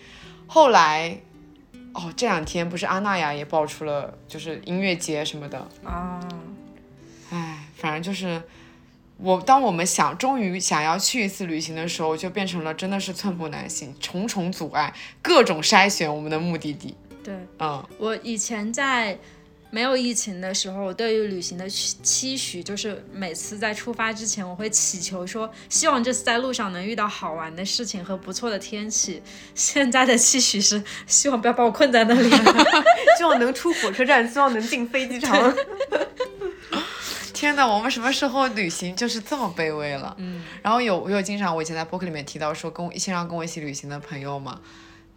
[0.47, 1.19] 后来，
[1.93, 6.19] 哦，这两天不是阿那亚也爆出了就是音乐节什么的，啊，
[7.29, 8.41] 唉，反正就是
[9.17, 16.95] 我，当我们想终于想要去一次旅行的时候，就变成了真的是寸步难行，重重阻碍，各种筛选我们的目的地。
[17.23, 17.33] 对。
[17.59, 19.17] 嗯，我以前在
[19.75, 29.21] 没有疫情的时候，我对于旅行的期期许就是每次在出发之前，我会祈求说，希望这次在路上能遇到好玩的事情和不错的天气。
[29.53, 32.29] 现在的期许是，希望不要把我困在那里。
[33.19, 35.53] 希望能出火车站，希望能进飞机场。
[37.35, 40.15] 天呐，我们什么时候旅行就是这么卑微了？
[40.17, 44.61] 嗯，然后有我有经常我以前在播客里面提到说，跟我线上跟我一起旅行的朋友嘛，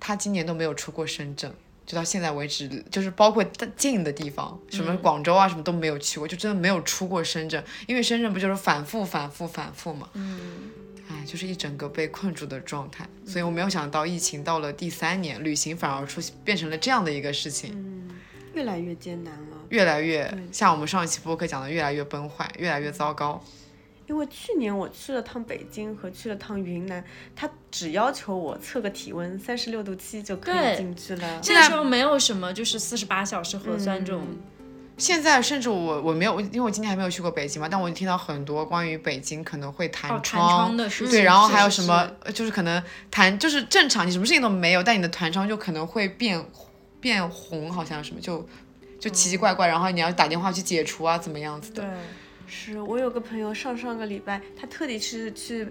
[0.00, 1.54] 他今年都没有出过深圳。
[1.88, 3.42] 就到现在为止，就是包括
[3.74, 10.10] 近的地方，什么广州啊，什么都没有去过，就真的没有出过深圳，因为深圳不就是反复、反复、反复嘛。
[10.12, 10.70] 嗯。
[11.10, 17.70] 哎，就是一整个被困住的状态，所以我没有想到疫情到了第三年，旅行反而出变成了这样的一个事情。
[17.74, 18.10] 嗯，
[18.52, 19.56] 越来越艰难了。
[19.70, 23.42] 越来越像我们上一期播客讲的，越来越崩坏，越来越糟糕。
[24.08, 27.04] 因为去年我去了趟北京和去了趟云南，
[27.36, 31.40] 他只要求我测个体温，三十六度七就可以进去了。
[31.46, 34.22] 那时候没有什么就是四十八小时核酸这种。
[34.96, 41.12] 现在甚至我我没有，因为我今天还没有去过北京嘛，但我听到很多关于北京可能会弹窗的事情。
[41.12, 46.42] 对，然后还有什么就是可能弹就是正常，你什么事情都没有，但你的弹窗就可能会变
[46.98, 48.44] 变红，好像什么就
[48.98, 51.82] 就奇奇怪怪，然后你要打电话去解除啊，怎么样子的。
[51.82, 51.90] 对。
[52.48, 55.68] 是我有个朋友上上个礼拜，他特地去去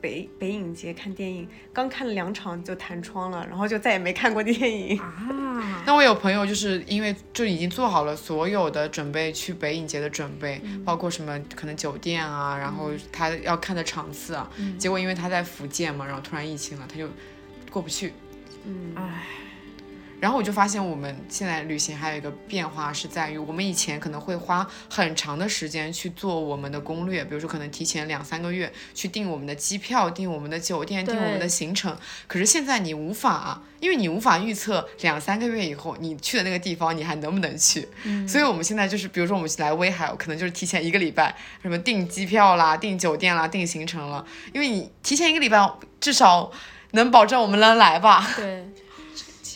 [0.00, 5.82] 北北影节看电影，刚看了两场就弹窗了，然后就再也没看过电影啊。
[5.86, 17.08] 那我有朋友就是因为就已经做好了所有的准备去北影节的准备，包括什么可能酒店啊，然后他要看的场次啊，结果因为他在福建嘛，然后突然疫情了，他就
[17.70, 18.12] 过不去。
[18.64, 19.24] 嗯，唉。
[20.18, 31.96] 然后我就发现，我们现在旅行还有一个变化是在于，我们以前可能会花很长的时间去做我们的攻略，比如说可能提前两三个月去订我们的机票、订我们的酒店、订我们的行程。
[32.26, 37.86] 可是现在你无法，因为你无法预测两三个月以后你去的那个地方你还能不能去。
[38.04, 38.26] 嗯。
[38.26, 46.50] 所以我们现在就是，比如说我们来威海，可能就是提前一个礼拜，什么订机票啦、订酒店啦、订行程了，因为你提前一个礼拜，至少
[46.92, 48.32] 能保证我们能来吧。
[48.34, 48.64] 对。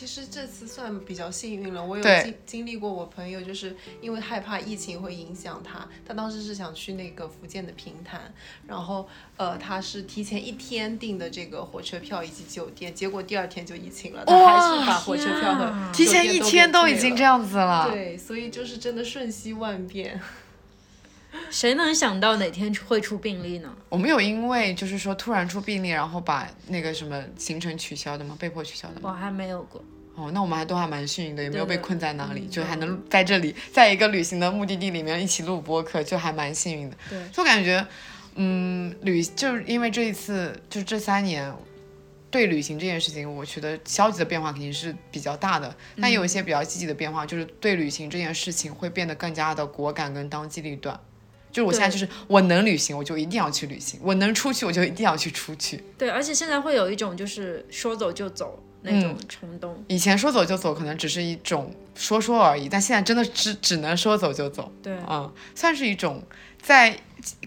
[0.01, 8.33] 其实这次算比较幸运了，我有经经历过，我朋友就是因为害怕疫情会影响他，他当时是想去那个福建的平潭，
[8.65, 20.19] 然后呃他是提前一天订的这个火车票以及酒店，结果第二天就疫情了，他还是把火车票和提前一天都已经这样子了，对，所以就是真的瞬息万变。
[21.49, 23.73] 谁能想到哪天会出病例呢？
[23.89, 28.37] 我们有因为就是说突然出病例，然后把那个什么行程取消的吗？
[28.39, 29.09] 被迫取消的吗？
[29.09, 29.83] 我还没有过。
[30.13, 36.97] 哦，那我们还都还蛮幸运的，也没有被困在那里，就还能在这里，在一个旅行的目的地里面一起录播客，就还蛮幸运的。
[37.09, 37.85] 对，就感觉，
[38.35, 41.51] 嗯，旅就是因为这一次，就这三年，
[42.29, 50.99] 对旅行这件事情，我觉得消极的变化肯定是比较大的，但有一些比较积极的变化，就是对旅行这件事情会变得更加的果敢跟当机立断。
[51.51, 55.83] 就是我现在就是我能旅行，我就一定要去旅行；我能出去，我就一定要去出去。
[55.97, 59.83] 对，而且现在会有一种就是说走就走那种冲动。
[59.87, 64.71] 以前说走就走可能只是一种说说而已，但现在真的只只能说走就走。
[64.81, 66.23] 对，嗯，算是一种
[66.61, 66.97] 在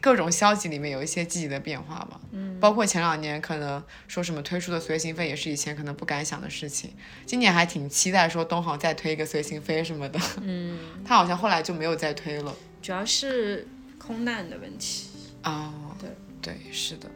[0.00, 2.20] 各种消极里面有一些积极的变化吧。
[2.32, 6.92] 嗯，包括前两年可能说什么推出的随行飞也是以前可能不敢想的事情，
[7.26, 10.20] 今年还挺期待说东航再推一个随行飞什么的。
[10.42, 13.66] 嗯， 他好像后来就没有再推了，主要是。
[14.06, 15.06] 空难的问题
[15.42, 16.10] 啊，对
[16.42, 17.10] 对是的。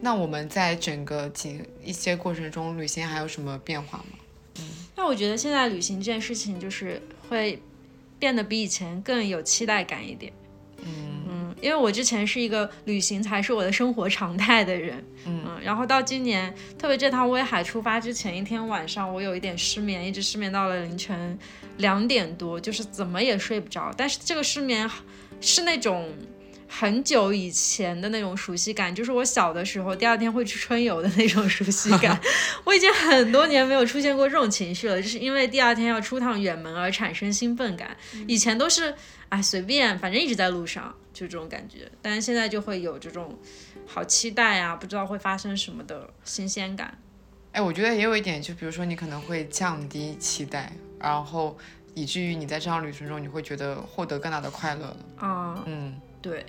[0.00, 4.18] 那我们在整个几一些过程中，旅行还有什么变化吗？
[4.58, 7.60] 嗯，那我觉得现在旅行这件事情就是会
[8.18, 10.32] 变得比以前更有期待感一点。
[10.82, 21.38] 嗯嗯，因为我之前是一个旅行才是我的生活常态的人，嗯，然后到今年，特别这趟威海出发之前一天晚上，我有一点失眠，一直失眠到了凌晨
[21.78, 23.92] 两点多，就是怎么也睡不着。
[23.96, 24.88] 但是这个失眠。
[25.40, 26.12] 是那种
[26.68, 32.20] 很久以前的那种熟悉感，就是我小的时候第二天会去春游的那种熟悉感。
[32.64, 37.96] 我已经很多年没有出现过这种情绪了，就是因为第二天要出趟远门而产生兴奋感。
[38.26, 38.94] 以前都是
[39.28, 41.90] 哎随便，反正一直在路上，就这种感觉。
[42.02, 43.38] 但是现在就会有这种
[43.86, 46.98] 好期待啊，不知道会发生什么的新鲜感。
[47.52, 51.56] 哎，我觉得也有一点，就比如说你可能会降低期待，然后。
[51.96, 54.96] 以至于你在这趟旅程中，你会觉得获得更大的快乐了。
[55.16, 56.44] 啊，嗯，对。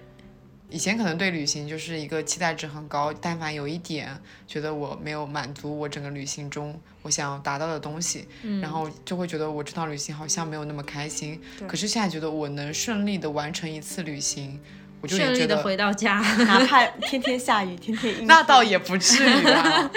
[0.70, 4.10] 以前可能对旅行就是一个期待值很高，但凡有一点
[4.46, 8.28] 觉得我没有满足我整个旅行中我想要达到的东西，
[8.62, 11.42] 然后就会觉得我这趟旅行好像没有那么开心。
[11.66, 14.60] 可是现在觉得我能顺利的完成一次旅行，
[15.00, 18.28] 我就顺利的回到家， 哪怕天天下雨，天天阴。
[18.28, 19.90] 那倒也不至于啊，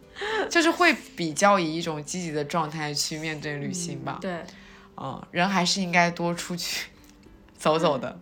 [0.50, 4.18] 就是会比较以一种积极的状态去面对旅行吧。
[4.20, 4.42] 对。
[5.00, 6.88] 嗯，人还是应该多出去
[7.56, 8.18] 走走的。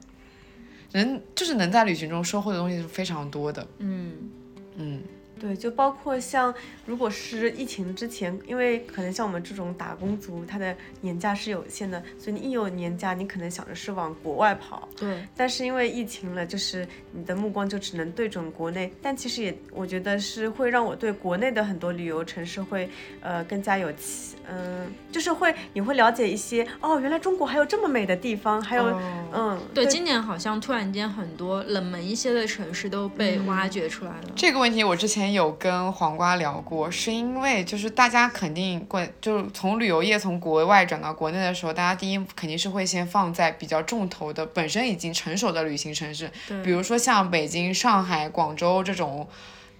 [0.92, 3.66] 人就是能在旅行中收获的东西是非常多的。
[3.78, 4.30] 嗯
[4.76, 5.02] 嗯，
[5.38, 6.52] 对，就包括像
[6.86, 14.88] 如果是疫情之前，因为可能像我们这种打工族，他的年假是有限的，所以你一有年假，你可能想着是往国外跑。
[14.96, 18.92] 对，但是因为疫情了，就是你的目光就只能对准国内。
[19.02, 22.88] 但其实也，我觉得是会让我对国内的很多旅游城市会，
[23.20, 29.02] 呃，更加有期，嗯、就是会你会了解一些哦，原来中国还有这么美的地方，还有、哦
[29.34, 34.30] 嗯，对，今年好像突然间很多冷门一些的城市都被挖掘出来了。
[34.34, 46.30] 这个问题我之前有跟黄瓜聊过，是因为就是大家肯定过，就是从旅游业从国外转到国内的时候，大家第一肯定是会先放在比较重头的、本身已经成熟的旅行城市，
[46.62, 49.28] 比如说像北京、上海、广州这种。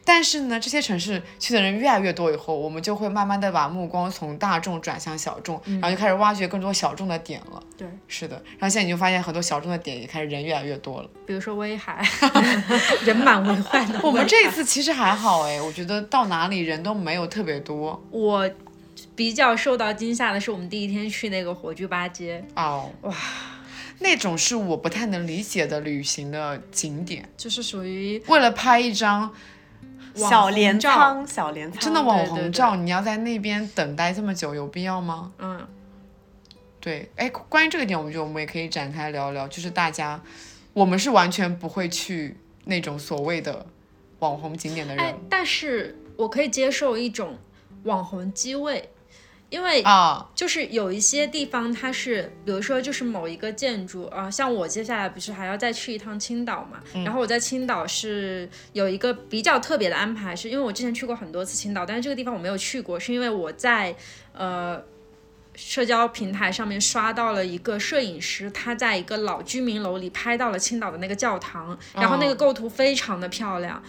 [0.09, 7.61] 但是呢，这些城市去的人越来越多以后，我们就会慢慢的把目光从大众转向小众，然后就开始挖掘更多小众的点了。
[7.77, 8.37] 对，是的。
[8.59, 11.11] 然后现在你就发现很多小众的点也开始人越来越多了。
[11.27, 12.01] 比如说威海，
[13.05, 14.01] 人满为患的。
[14.07, 18.49] 我们这次其实还好哎，我觉得到哪里人都没有特别多我
[19.17, 22.91] 比较受到惊吓的是，我们第一天去那个火炬八街，哦。
[23.03, 23.15] 哇，
[23.99, 29.33] 那种是我不太能理解的旅行的景点，就是属于为了拍一张
[30.17, 35.33] 小镰照仓，小镰仓，真的网对对对红照，你要在那边等待这么久，有必要吗？
[35.39, 35.67] 嗯，
[36.81, 40.21] 对，哎，关于这个点，我觉得我们也可以展开聊聊，就是大家，
[40.73, 43.67] 我们是完全不会去那种所谓的
[44.21, 47.37] 网红景点的哎人，但是我可以接受一种
[47.85, 48.91] 网红机位，
[49.51, 63.95] 因为啊，就是有一些地方它是，比如说就是某一个建筑啊、像我接下来不是还要再去一趟青岛嘛，然后我在青岛是有一个比较特别的安排，是因为我之前去过很多次青岛，但是这个地方我没有去过，是因为我在
[64.33, 64.83] 呃。
[65.59, 73.83] 社交平台上面刷到了一个摄影师，他在一个老居民楼里拍到了青岛的那个教堂，然后那个构图非常的漂亮，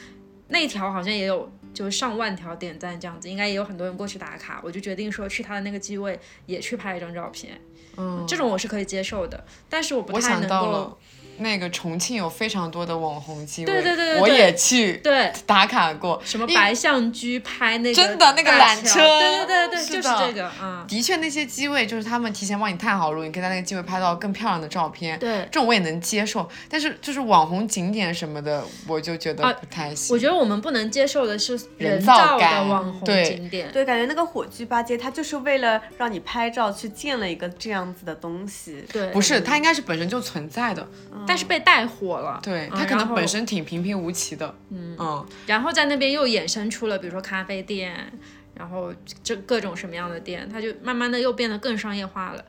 [0.48, 7.62] 那条好像也有就上万条点赞这样子，应该也有很多人过去打卡，我就决定说去他的那个机位也去拍一张照片，
[7.98, 10.98] 嗯，这种我是可以接受的，但是我不太能够
[11.40, 25.18] 那个重庆有非常多的网红机位，对对对对我也去对打卡过，什么白象居拍那个真的那个缆车对对对对，就是这个，嗯，的确，那些机位就是他们提前帮你探好路，你可以在那个机位拍到更漂亮的照片。
[25.20, 26.48] 对这种我也能接受。
[26.70, 30.14] 但是就是网红景点什么的，我就觉得啊不太行。
[30.14, 38.84] 我觉得我们不能接受的是人造的网红景点，对，感觉那个火炬八街，它就是为了让你拍照去建了一个这样子的东西。
[38.92, 40.88] 对，不是，它应该是本身就存在的。
[41.28, 44.56] 但是被带火了，对，嗯它可能本身挺平平无奇的。
[44.70, 48.12] 嗯然后在那边又衍生出了，比如说咖啡店，
[48.56, 52.44] 然后这各种什么样的店，它就慢慢的又变得更商业化了。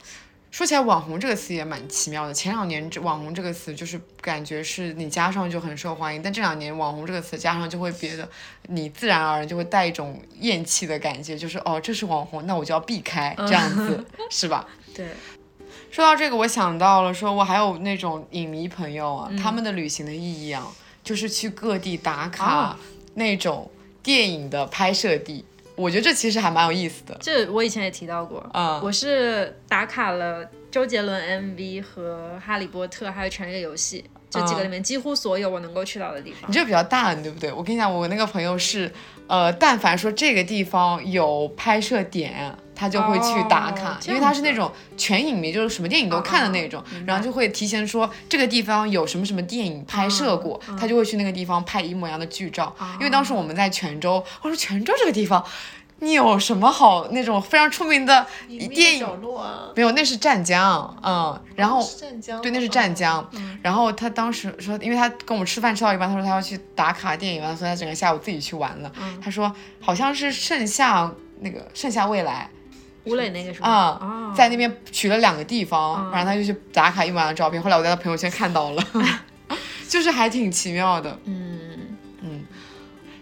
[0.50, 2.32] 说起来，网红这个词也蛮奇妙的。
[2.32, 8.26] 前两年这“网红”这个词就是感觉是你加上就很受欢迎，但这两年“网红”这个词加上就会别的，
[8.62, 14.66] 你自然而然就会带一种厌弃的感觉，就是哦，这是网红，那我就要避开，这样子是吧？
[14.96, 15.08] 对，
[15.90, 20.66] 说到这个，我想到了，说我还有那种影迷朋友啊，他们的旅行的意义啊，
[21.02, 22.76] 就是去各地打卡
[23.14, 23.70] 那种
[24.02, 25.44] 电影的拍摄地。
[25.74, 27.16] 我觉得这其实还蛮有意思的。
[27.20, 36.54] 这我以前也提到过，嗯我是打卡了周杰伦 MV 和哈利波特还有权力的游戏这几个里面几乎所有我能够去到的地方你。
[36.54, 37.52] 这比较大，对不对？
[37.52, 38.92] 我跟你讲，我那个朋友是，
[39.26, 52.74] 呃，但凡说这个地方有拍摄点，他就会去打卡，哦因为他是那种全影迷，就是什么电影都看的那种，然后就会提前说这个地方有什么什么电影拍摄过，他就会去那个地方拍一模一样的剧照。
[52.98, 55.44] 因为当时我们在泉州，我说泉州这个地方。
[56.00, 59.04] 你有什么好那种非常出名的电影
[59.36, 63.28] 啊，没有，那是湛江，嗯，然后是湛江，对，那是湛江。
[63.62, 68.92] 然后他当时说，因为他跟我们吃饭吃到一半，他说他要去打卡电影完，所以他整个下午自己去玩了。
[69.22, 72.48] 他说好像是盛夏那个盛夏未来
[73.04, 73.68] 吴磊那个是吗？
[73.68, 77.60] 啊、哦在那边取了两个地方，然后他就去打卡一晚的照片。
[77.60, 78.84] 后来我在他朋友圈看到了，
[79.88, 81.18] 就是还挺奇妙的。
[81.24, 81.47] 嗯，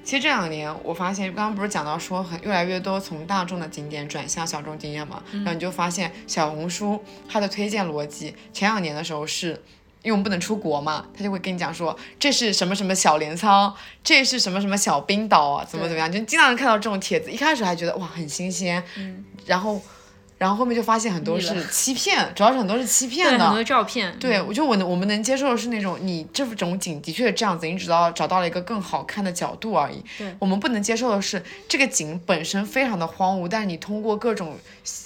[0.06, 9.60] 其实这两年我发现，刚刚不是讲到说很越来越多从大众的景点转向小众景点嘛，然后你就发现小红书它的推荐逻辑，前两年的时候是。
[10.02, 17.28] 因为我们不能出国嘛，他就会跟你讲说这是什么什么小镰仓，这是什么什么小冰岛啊，怎么怎么样，就经常能看到这种帖子。
[17.28, 18.80] 一开始还觉得哇很新鲜，
[19.46, 19.82] 然后
[20.38, 23.46] 然后后面就发现很多是欺骗，主要是很多是欺骗，的。
[23.46, 30.04] 很多照片，对，我觉得我能我们能接受的是那种你这种景的确是这样子，你只到找到了一个更好看的角度而已。
[30.18, 34.58] 对，我们不能接受的是这个景本身非常的荒芜，但是你通过各种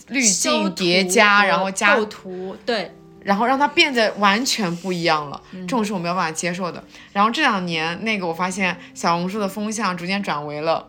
[0.09, 2.91] 滤镜叠加，然后加构图，对，
[3.23, 6.83] 然后让它变得完全不一样了，这种是我没有办法接受的。
[7.13, 10.89] 然后这两年，那个我发现小红书的风向逐渐转为了，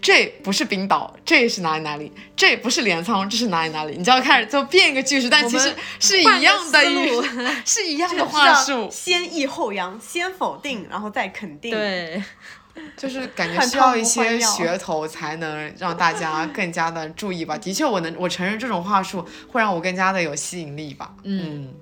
[0.00, 7.10] 这不是冰岛，这是哪里哪里，这不是镰仓，这是哪里哪里，你就要开始就变一个句式，但其实是一样的语，
[7.66, 11.72] 是一样的话术，先抑后扬，先否定，然后再肯定。
[11.72, 12.22] 对，
[12.96, 17.58] 就是感觉需要一些噱头才能让大家更加的注意吧。
[17.58, 21.12] 的确，我能我承认这种话术会让我更加的有吸引力吧。
[21.24, 21.74] 嗯，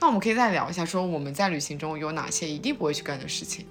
[0.00, 3.64] 那我们可以再聊一下，说我们在旅行中有哪些一定不会去干的事情，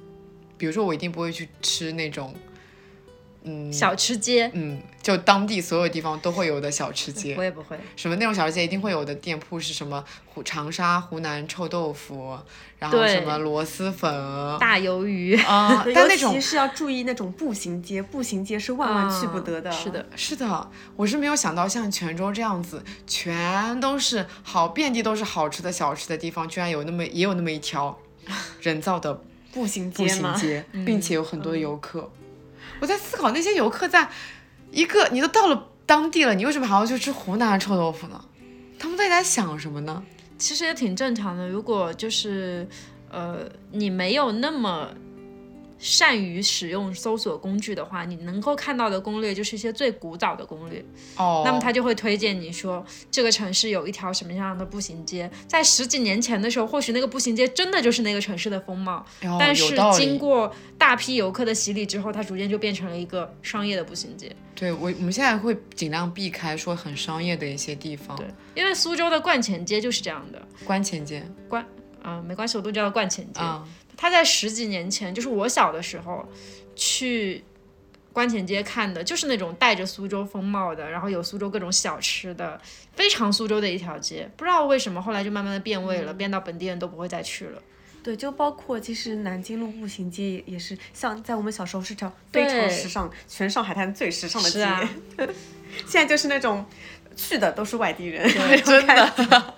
[0.58, 2.34] 比如说我一定不会去吃那种。
[3.44, 7.36] 嗯，小吃街，嗯，就当地所有地方都会有的小吃街。
[7.38, 7.78] 我也不会。
[7.96, 10.04] 什么那种小吃街一定会有的店铺是什么？
[10.26, 12.38] 湖长沙湖南臭豆腐，
[12.78, 14.10] 然后什么螺蛳粉、
[14.60, 15.84] 大鱿鱼啊。
[15.96, 19.72] 但那种是要注意那种步行街，步行街是万万去不得的。
[19.72, 27.98] 是的，是的，我是没有想到像泉州这样子，全都是好遍地都是好吃的小吃的地方，居然有那么也有那么一条
[28.62, 29.22] 人造的
[29.54, 32.12] 步行街，步行街，并且有很多的游客。
[32.80, 34.08] 我在思考那些游客在
[34.72, 38.24] 一个你都到了当地了，你为什么还要去吃湖南臭豆腐呢？
[38.80, 40.04] 他们到底在想什么呢？
[40.38, 41.48] 其实也挺正常的。
[41.50, 42.68] 如果就是
[43.10, 44.90] 呃，你没有那么。
[45.80, 50.84] 善于使用搜索工具的话，你能够看到的攻略就是一些最古早的攻略。
[51.16, 59.06] 哦，那么他就会推荐你说这个城市有一条什么样的步行街，在十几年前的时候，或许那个步行街真的就是那个城市的风貌。
[59.40, 64.36] 但是经过大批游客的洗礼之后，它逐渐就变成了一个商业的步行街。
[64.56, 68.18] 对我，我们现在会尽量避开说很商业的一些地方。
[68.18, 68.26] 对，
[68.56, 70.42] 因为苏州的观前街就是这样的。
[70.66, 71.24] 观前街。
[71.48, 71.64] 观，
[72.08, 73.42] 啊，没关系，我都叫它观前街。
[73.98, 76.26] 他在十几年前，就是我小的时候，
[76.74, 77.44] 去
[78.14, 82.62] 观前街看的，就是那种带着苏州风貌的，然后有苏州各种小吃的，
[82.96, 84.30] 非常苏州的一条街。
[84.38, 87.62] 不知道为什么后来就慢慢的变味了，变到本地人都不会再去了。
[88.04, 94.66] 对，就包括其实南京路步行街也是，像在我们小时候是条非常时尚，全上海滩最时尚的街。
[95.86, 96.66] 现在就是那种
[97.16, 98.26] 去的都是外地人，
[98.64, 99.54] 真的。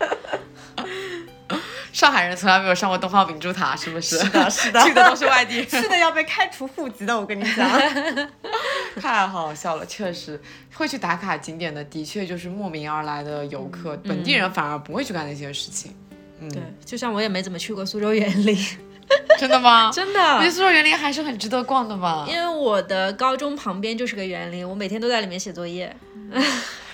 [1.99, 4.17] 上海人从来没有上过东方明珠塔，是不是？
[4.19, 7.19] 是的，是的， 去的都是外地人， 去的要被开除户籍的。
[7.19, 7.69] 我跟你讲，
[9.01, 10.41] 太好笑了，确实
[10.73, 15.93] 会去打卡景点的，的确就是慕名而来的游客，本地人反而不会去干那些事情。
[16.39, 18.57] 嗯，对，就像我也没怎么去过苏州园林，
[19.37, 19.91] 真的吗？
[19.93, 22.25] 真的，我觉得苏州园林还是很值得逛的吧。
[22.29, 25.93] 因为我的高中旁边就是个园林，我每天都在里面写作业。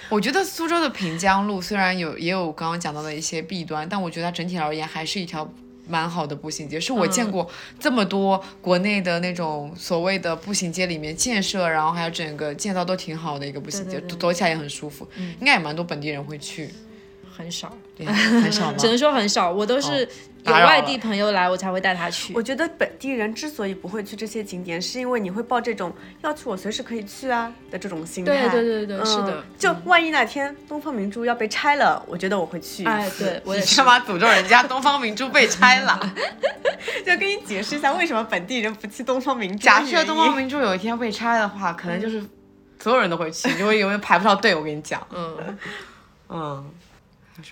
[0.10, 5.52] 我觉得苏州的平江路虽然有也有刚刚讲到的一些弊端，但我觉得它整体而言还是一条
[5.88, 7.50] 蛮好的步行街，是我见过
[7.80, 15.08] 这么多国内的那种所谓的步行街里面建设，然后还有整个建造都挺好的一个步行街，走起来也很舒服，
[15.40, 16.70] 应该也蛮多本地人会去。
[17.36, 18.76] 很少，对很少吗？
[18.80, 20.08] 只能说很少，我都是。
[20.46, 22.32] 有外地朋友来，我才会带他去。
[22.36, 28.32] 我觉得本地人之所以不会去这些景点，是因为你会抱这种要去我随时可以去啊的这种心态。
[28.32, 29.44] 对对对对，是的。
[29.58, 32.86] 就万一哪天东方明珠要被拆了，我觉得我会去。
[32.86, 33.76] 哎， 对，我也是。
[33.78, 36.00] 干嘛诅咒人家东方明珠被拆了？
[37.04, 39.58] 就跟你解释一下为什么本地人不去东方明珠。
[39.58, 42.24] 假设东方明珠有一天被拆的话，可能就是
[42.80, 44.54] 所有人都会去，因为永远排不上队。
[44.54, 45.58] 我跟你讲，嗯
[46.30, 46.72] 嗯。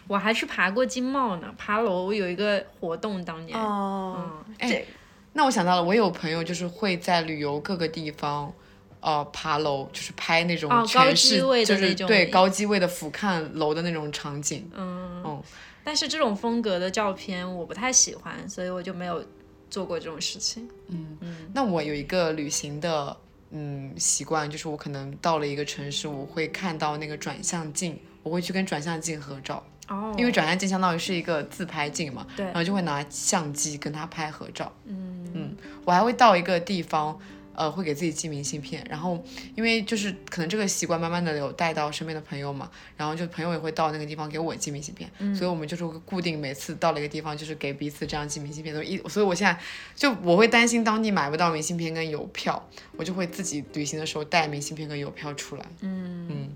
[0.07, 3.57] 我还去爬过金茂呢，爬楼有一个活动，当年。
[3.59, 4.43] 哦。
[4.59, 4.85] 哎，
[5.33, 8.53] 那我想到了，我有朋友就是会在旅游各个地方，
[9.01, 14.69] 呃，爬楼，就是拍那种全市，就是对高机位的俯瞰楼的那种场景。
[14.73, 15.23] 嗯。
[15.25, 15.43] 嗯。
[15.83, 19.21] 但是这种风格的照片我不太喜欢，所以我就没有
[19.69, 20.69] 做过这种事情。
[20.87, 21.51] 嗯嗯。
[21.53, 23.17] 那我有一个旅行的
[23.51, 29.61] 嗯习惯，就是我可能到了一个城市，我会看到那个转向镜，我会去跟转向镜合照。
[29.93, 34.71] 哦，因为转向镜相当于是一个自拍镜嘛，对，然后就会拿相机跟他拍合照。
[34.85, 37.17] 嗯嗯，我还会到一个地方，
[37.55, 38.85] 呃，会给自己寄明信片。
[38.89, 39.23] 然后
[39.55, 45.09] 因为就是可能这个习惯慢慢的有带到身边的朋友嘛，然后就朋友也会到那个地方给我寄明信片。
[45.19, 48.73] 嗯，所以我们就是固定每次到了一个地方，就是给彼此这样寄明信片。
[49.09, 49.59] 所以我现在
[49.95, 52.61] 就我会担心当地买不到明信片跟邮票，
[52.97, 55.65] 我就会自己旅行的时候带明信片跟邮票出来。
[55.81, 56.49] 嗯嗯。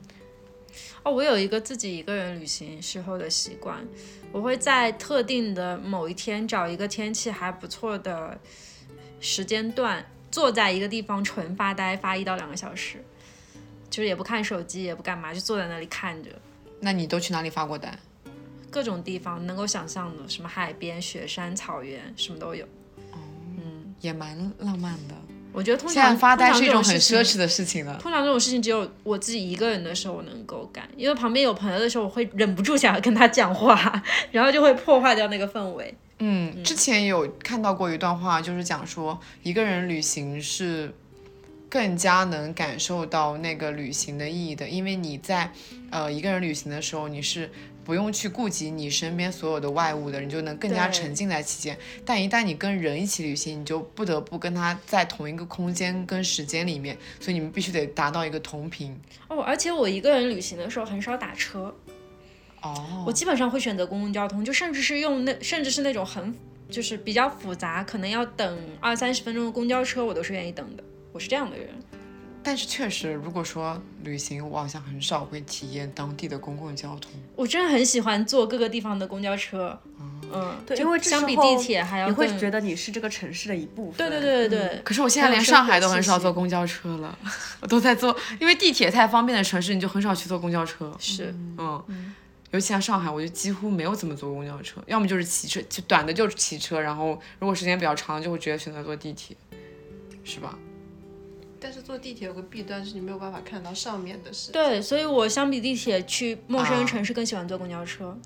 [1.08, 3.80] 哦，我有一个自己一个人旅行时候的习惯，
[4.30, 8.38] 我会在特定的某一天找一个天气还不错的
[9.22, 13.02] 时间段，坐在一个地方纯发呆，发一到两个小时，
[13.90, 16.30] 就是也不看手机，也不干嘛，就坐在那里看着。
[16.82, 17.98] 那你都去哪里发过呆？
[18.70, 22.66] 各种地方能够想象的，什么海边、雪山、草原，什么都有。
[23.14, 23.18] 哦，
[23.56, 25.16] 嗯，也蛮浪漫的。
[25.54, 27.98] 我觉得通常发呆是一种很奢侈的事情了。
[28.00, 35.94] 通常这种事情只有我自己一个人的时候能够干，因为旁边有朋友的时候，我会忍不住想要跟他讲话， 然后就会破坏掉那个氛围。
[36.20, 40.94] 嗯，之前有看到过一段话，就是讲说一个人旅行是
[41.70, 45.52] 更加能感受到那个旅行的意义的，因为你在
[45.92, 47.52] 呃一个人旅行的时候，你是
[47.88, 51.78] 不用去顾及你身边所有的外物的，你就能更加沉浸在其间。
[52.04, 58.94] 但一旦你跟人一起旅行，你就不得不跟他在同一个空间跟时间里面，所以你们必须得达到一个同频。
[59.30, 61.74] 哦，而且我一个人旅行的时候很少打车，
[62.62, 66.36] 哦，我基本上会选择公共交通，就甚至是用那甚至是那种很
[66.70, 70.84] 就是比较复杂，可能要等二三十分钟的公交车，我都是愿意等的。
[71.14, 71.70] 我是这样的人。
[72.48, 77.12] 但是确实，如果说旅行，我好像很少会体验当地的公共交通。
[77.36, 79.78] 我真的很喜欢坐各个地方的公交车，
[80.32, 83.98] 嗯，就对因为这相比地铁还要你会觉得你是这个城市的一部分。
[83.98, 87.20] 对对对对对，可是我现在连上海都很少坐公交车了，
[87.60, 90.96] 我都在坐，因为地铁太方便的城市，你就很少去坐公交车。
[90.98, 92.14] 是嗯，
[92.52, 99.36] 尤其像上海，我就几乎没有怎么坐公交车，要么就是骑车，就短的就是骑车，然后如果时间比较长，就会直接选择坐地铁，
[100.24, 100.58] 是吧？
[101.60, 104.52] 但是坐地铁有个弊端是你没有办法看到上面的事。
[104.52, 108.18] 对，所以我相比地铁去陌生啊城市更喜欢坐公交车。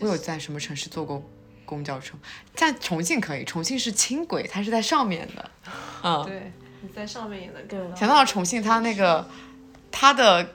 [0.00, 1.22] 我有在什么城市坐过
[1.64, 2.14] 公交车？
[2.54, 5.50] 在重庆可以，重庆是轻轨，它是在上面的。
[6.04, 6.52] 嗯，对，
[6.82, 7.96] 你在上面也能看到。
[7.96, 9.26] 想到重庆，它那个
[9.90, 10.54] 它的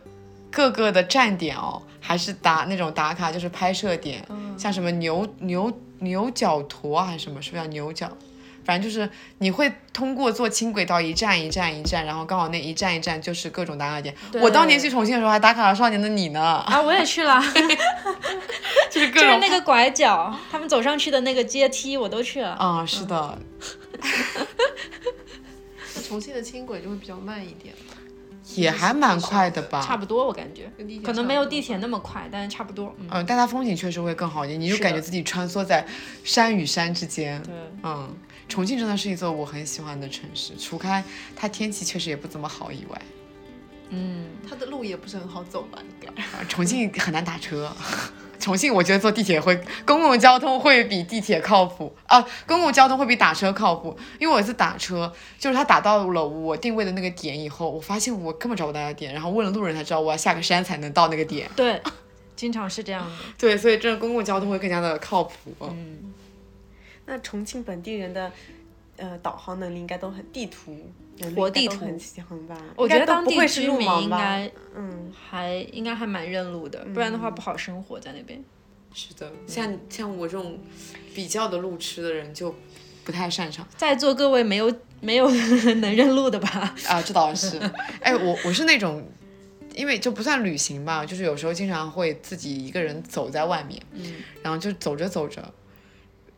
[0.49, 4.26] 各个的站点哦，还是打那种打卡，就是拍摄点，
[4.57, 8.16] 像什么牛牛牛角坨啊还是什么，是不是叫牛角？
[8.66, 9.09] 反正就是
[9.39, 14.14] 你会通过坐轻轨到一站一站一站，然后刚好那一站一站就是各种打卡点。
[14.41, 17.41] 我当年去重庆的时候还打卡了《少年的你》呢，啊，我也去了
[18.89, 22.51] 就是各种就是那个拐角，他们走上去的那个阶梯，我都去了。
[22.53, 23.39] 啊、是的，
[25.95, 27.74] 那 重庆的轻轨就会比较慢一点，
[28.55, 29.82] 也还蛮快的吧？
[29.82, 30.72] 差不多，我感觉
[31.03, 32.93] 可能没有地铁那么快，但是差不多。
[32.99, 35.86] 嗯，嗯，但它风景确实会更好一点，你就感觉自己穿梭在
[36.24, 37.41] 山与山之间。
[37.43, 37.53] 对，
[37.84, 38.16] 嗯，
[38.48, 41.04] 重庆真的是一座我很喜欢的城市，除开
[41.36, 43.02] 它天气确实也不怎么好以外，
[43.89, 45.80] 嗯，它的路也不是很好走吧？
[45.82, 46.24] 应该。
[46.24, 47.72] 啊重庆很难打车。
[48.39, 53.98] 重庆我觉得坐地铁会，公共交通会比地铁靠谱啊，公共交通会比打车靠谱。
[54.20, 61.50] 因为我有一次打车，就是他打到了我定位的那个点以后，我发现我根本找不到那个点，然后问了路人才知道我要下个山才能到那个点。
[61.56, 61.82] 对，
[62.36, 63.16] 经常是这样的。
[63.38, 65.34] 对，所以这公共交通会更加的靠谱。
[65.62, 66.14] 嗯，
[67.06, 68.32] 那重庆本地人的
[68.97, 70.76] 呃导航能力应该都很，地图
[71.18, 72.58] 能力活地图应该都很强吧？
[72.76, 74.01] 我觉得当地会是路居民盲吧？
[74.01, 78.43] 应该嗯，还应该还蛮认路的，不然的话不好生活在那边。
[78.93, 80.60] 是的，像像我这种
[81.16, 82.54] 比较的路痴的人就
[83.04, 86.76] 不太擅长在座各位没有没有能认路的吧？
[86.88, 87.60] 啊，这倒是。
[87.99, 89.04] 哎，我我是那种，
[89.76, 95.54] 因为就不算旅行吧，就是有时候经常会自己一个人走在外面，嗯，然后就走着走着，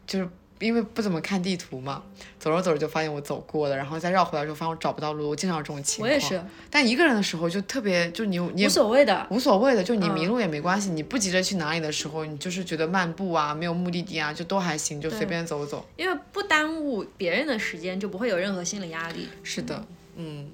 [0.08, 0.30] 就是
[0.60, 2.02] 因为不怎么看地图嘛，
[2.40, 6.10] 走着走着就发现我走过了，然后再绕回来的时候发现我找不到路，我经常有这种情况。
[6.10, 9.28] 我也是，但一个人的时候就特别，就你你无所谓的。
[9.30, 15.86] 无所谓的，就你嗯迷路也没关系，你不急着去哪里的时候，你就是觉得漫步啊，没有目的地啊，就都还行，就随便走走。
[15.98, 19.28] 因为不耽误别人的时间，就不会有任何心理压力。
[19.44, 19.86] 是的，
[20.16, 20.50] 嗯。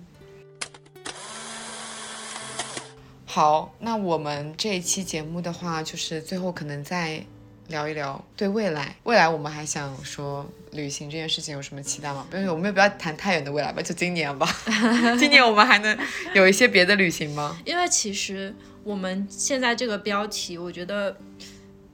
[3.25, 7.23] 好，那我们这一期节目的话，就是最后可能再
[7.71, 8.95] 聊一聊对未来。
[9.03, 12.27] 未来我们还想说旅行这件事情有什么期待吗？
[12.33, 14.47] 因为我们也不要谈太远的未来吧，就今年吧。
[15.17, 15.97] 今年我们还能
[16.35, 17.57] 有一些别的旅行吗？
[17.65, 18.53] 因为其实
[18.83, 21.17] 我们现在这个标题，我觉得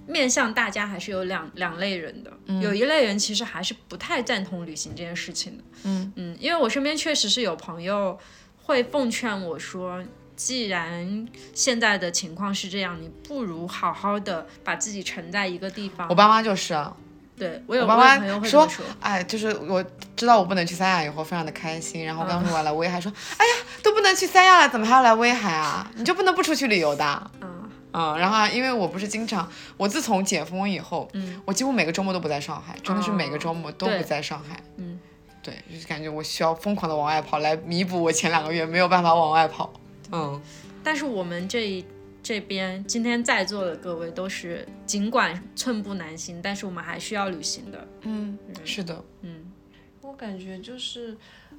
[0.05, 2.31] 面向大家还是有两两类人的。
[2.61, 5.63] 有一类人其实还是不太赞同旅行这件事情的。
[5.83, 8.17] 嗯嗯，因为我身边确实是有朋友
[8.63, 10.03] 会奉劝我说。
[10.37, 16.07] 既然现在的情况是这样，你不如好好的把自己沉在一个地方。
[16.07, 16.95] 我爸妈就是啊，
[17.37, 18.67] 对我有我爸有朋友妈说
[19.01, 19.83] 哎，就是我
[20.15, 22.05] 知道我不能去三亚以后，非常的开心。
[22.05, 25.91] 然后刚说完了，威海说，哎呀，都不能去三亚了，怎么还要来威海啊？
[25.95, 27.31] 你就不能不出去旅游的？
[27.41, 34.61] 嗯，嗯，然后啊因为我不是经常，我自从解封以后，嗯，我几乎每个周末都不在上海，真的是每个周末都不在上海。
[34.77, 34.99] 嗯，
[35.41, 39.73] 对，就是感觉我需要疯狂的往外跑，来弥补我前两个月没有办法往外跑。
[40.11, 40.41] 嗯，
[40.83, 41.85] 但是我们这一
[42.23, 47.87] 这边今天在座的各位都是，尽管寸步难行，但是我们还需要旅行的。
[48.01, 49.51] 嗯，是的，嗯，
[50.01, 51.15] 我感觉就是，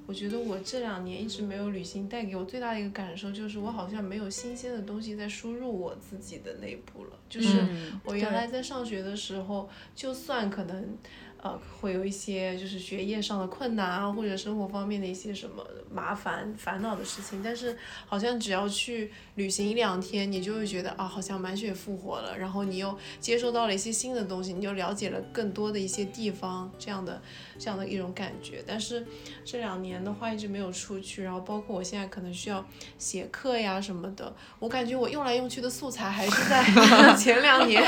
[0.06, 7.12] 我觉得我这两年一直没有旅行，带给我最大的一个感受就是，我好像没有新鲜的东西在输入我自己的内部了。
[7.28, 10.96] 就是嗯我原来在上学的时候，就算可能，
[11.42, 17.40] 呃，会有一些就是学业上的困难啊，或者生活方面的一些什么麻烦、烦恼的事情。
[17.42, 17.76] 但是
[18.06, 22.36] 好像只要去旅行一两天，你就会觉得啊，好像满血复活了。
[22.36, 27.22] 然后你又接收到了一些新的东西，你就了解了更多的一些地方，这样的
[27.58, 28.62] 这样的一种感觉。
[28.66, 29.06] 但是
[29.44, 32.66] 这两年的话一直没有出去，然后包括我现在可能需要
[32.98, 36.64] 写课呀什么的，我感觉我用来用去的素材还是在
[37.16, 37.82] 前两年。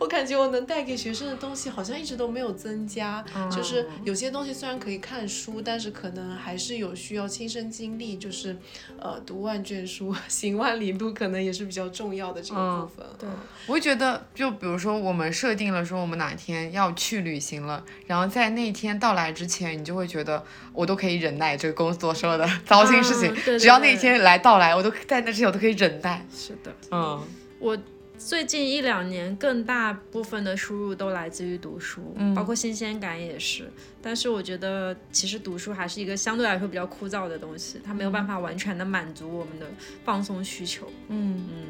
[0.00, 3.22] 我感觉我能带给学生的东西好像一直都没有增加，
[3.54, 8.56] 就是有些东西虽然可以看书，但是可能还是有需要亲身经历，就是
[8.98, 13.06] 呃读万卷书， 行万里路，可能也是比较重要的这个部分。
[13.18, 13.28] 对，
[13.66, 20.42] 我会觉得，就比如说我们设定了说我们哪天要去旅行了，然后在那一天到来之前，你就会觉得
[20.72, 26.26] 我都可以忍耐这个工作上的糟心事情，嗯对对只要那一天来到来，我都在那之前我都可以忍耐。
[26.34, 26.74] 是的。
[26.90, 27.22] 嗯，
[27.58, 27.76] 我
[28.20, 33.68] 最近一两年更大部分的输入都来自于读书，包括新鲜感也是。
[34.02, 39.66] 但是我觉得其实读书还是一个相对来说比较枯燥的东西，它没有办法完全的满足我们的
[40.04, 40.86] 放松需求。
[41.08, 41.66] 嗯嗯，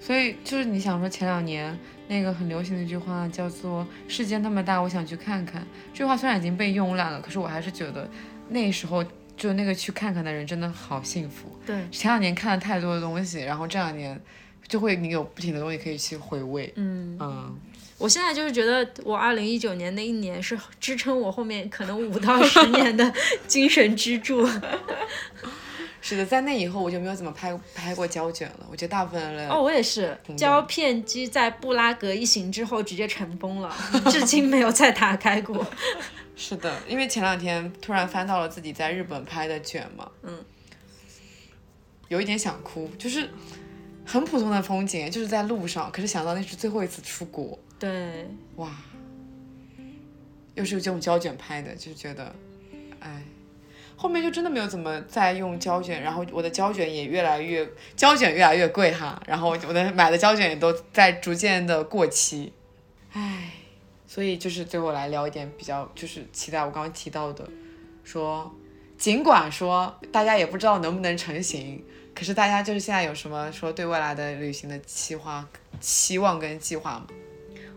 [0.00, 5.64] 所以就是你想说前两年那个很流行的一句话叫做“世界那么大，我想去看看”。
[5.94, 8.10] 这句话虽然已经被慵懒了，可是我还是觉得
[8.48, 9.04] 那时候
[9.36, 11.48] 就那个去看看的人真的好幸福。
[11.64, 14.20] 对，前两年看了太多的东西，然后这两年
[14.72, 16.72] 就会你有不停的东西可以去回味。
[16.76, 17.54] 嗯，嗯，
[17.98, 23.12] 我现在就是觉得我二零一九年那一年是支撑我后面可能五到十年的
[23.46, 24.48] 精神支柱。
[26.00, 28.66] 是的，在那以后我就没有怎么拍拍过胶卷了。
[28.70, 33.70] 我觉得大部分人哦，我也是，胶片机在布拉格一行之后直接尘封了，
[34.10, 35.66] 至今没有再打开过。
[36.34, 40.42] 是的，因为前两天突然翻到了自己在日本拍的卷嘛，嗯，
[42.08, 43.28] 有一点想哭，就是
[44.04, 48.26] 很普通的风景，就是在路上，可是想到那是最后一次出国，对，
[48.56, 48.70] 哇，
[50.54, 52.34] 又是这种胶卷拍的，就觉得，
[53.00, 53.22] 哎，
[53.96, 62.52] 后面就真的没有怎么再用胶卷，然后我的胶卷也越来越胶卷越来越贵哈，然后我的买的胶卷也都在逐渐的过期，
[63.12, 63.52] 哎，
[64.06, 67.48] 所以就是最后来聊一点比较就是期待我刚刚提到的，
[68.04, 68.52] 说
[69.02, 71.84] 尽管说大家也不知道能不能成型，
[72.14, 75.44] 可是大家就是现在有什么说对未来的旅行的期望、
[75.80, 77.08] 期望跟计划吗？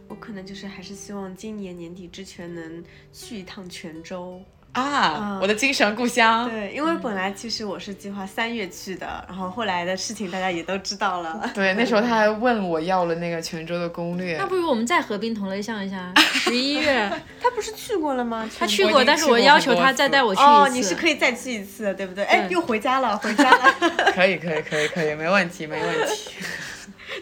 [0.07, 4.39] 我可能就是还是希望今年年底之前能去一趟泉州。
[4.76, 6.49] 啊，我的精神故乡。
[6.49, 11.41] 对，因为本来其实我是计划三月去的，然后后来的事情大家也都知道了。
[11.55, 14.38] 对，那时候他还问我要了那个泉州的攻略。
[14.38, 17.09] 那不如我们再合并同类项一下， 十一月
[17.41, 18.49] 他不是去过了吗？
[18.59, 20.49] 他去过，但是我要求他再带我去一次。
[20.51, 22.26] 哦，你是可以再去一次，对不对？
[22.26, 23.73] 哎，又回家了，回家了。
[24.13, 26.32] 可以，可以，可以，可以，没问题，没问题。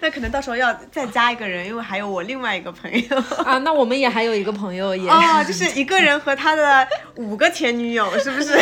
[0.04, 3.18] 那可能到时候要再加一个人，因为还有我另外一个朋友。
[3.46, 5.08] 啊，那我们也还有一个朋友也。
[5.10, 6.86] 哦，就是一个人和他的
[7.16, 8.60] 五个前女友，是不是？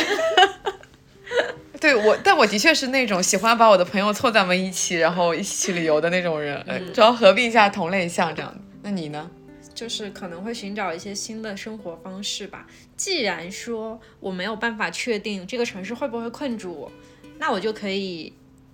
[1.81, 8.55] 对我，但我的确是那种喜欢把我的朋友凑在我们一起，然后一起去旅游的那种人，呃主要合并一下同类项这样。
[8.83, 9.27] 那你呢？
[9.73, 12.67] 就是可能会寻找一些新的生活方式吧。
[12.95, 16.91] 既然说我没有办法确定这个城市会不会困住我，
[17.39, 18.31] 那我就可以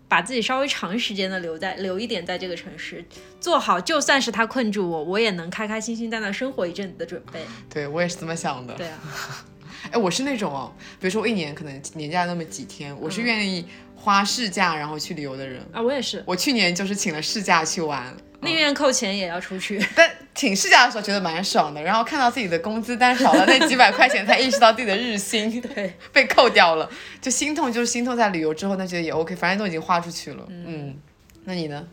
[0.08, 3.03] 把自己稍微长时间的留在留一点在这个城市，
[3.39, 7.41] 做好就算是他困住我，我也能开开心心在那生活一阵子的准备。
[7.70, 8.74] 对我也是这么想的。
[8.76, 9.45] 对啊，
[9.91, 15.62] 哎，我是那种哦，比如说我一年可能年假那么几天，我是愿意花事假然后去旅游的人。
[15.72, 19.84] 啊，我也是，我去年就是请了事假去玩，宁愿扣钱也要出去。
[19.96, 26.90] 但请事假的时候觉得蛮爽的，然后看到自己的工资单少了那几百块钱，才意识到自己的日薪 对 被扣掉了，
[27.22, 30.46] 就心痛，就是心痛在旅游之后，那觉得也 OK，反正都已经花出去了。
[30.50, 30.96] 嗯，
[31.46, 31.88] 那你呢？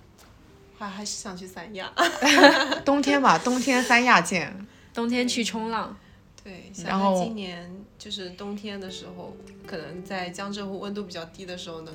[0.79, 1.91] 还还是想去三亚。
[2.85, 4.55] 冬天嘛，冬天三亚见。
[4.93, 5.97] 冬天去冲浪，
[6.43, 7.69] 对，然后今年
[7.99, 9.35] 就是冬天的时候，
[9.67, 11.95] 可能在江浙沪温度比较低的时候，能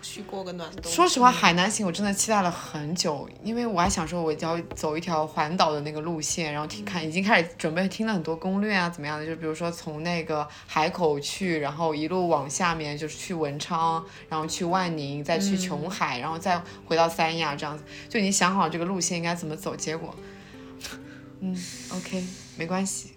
[0.00, 0.90] 去过个暖冬。
[0.90, 9.26] 说实话，海南行我真的期待了很久，因为我还想说我要走一条环岛的那个路线，然后听看已经开始准备听了很多攻略啊，怎么样的？
[9.26, 19.74] 就比如说从那个海口去，然后一路往下面就是去文昌，然后去万宁，再去琼海，然后再回到三亚这样子，就已经想好这个路线应该怎么走。
[19.76, 20.14] 结果，
[21.40, 21.56] 嗯
[21.92, 22.24] ，OK，
[22.56, 23.12] 没关系，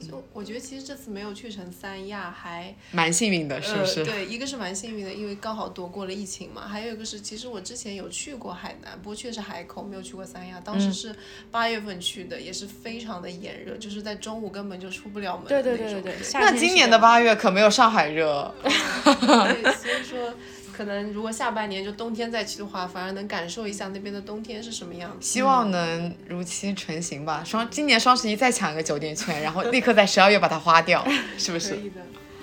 [0.00, 4.00] 就我觉得其实这次没有去成三亚，还蛮幸运的，是不是？
[4.00, 4.06] 呃？
[4.06, 6.66] 对，一个是蛮幸运的，因为刚好躲过了疫情嘛。
[6.66, 10.60] 还有一个是，其实我之前有去过海南，不过确实海口没有去过三亚。
[10.60, 11.14] 当嗯时是
[11.50, 15.76] 八月份去的，也是非常的炎热，就是在中午根本就出不了门的那种。
[15.76, 16.22] 对对对对。
[16.22, 18.54] 夏那今年的八月可没有上海热。
[18.62, 20.34] 对，所以说
[20.80, 25.18] 可可能如果下半年就冬天再去的话，反而能感受一下那边的冬天是什么样子。
[25.20, 27.44] 希望能如期成行吧。
[27.44, 31.06] 双今年双十一再抢一个酒店券，然后立刻在 十二月把它花掉，
[31.36, 31.74] 是不是？
[31.74, 32.00] 可以的，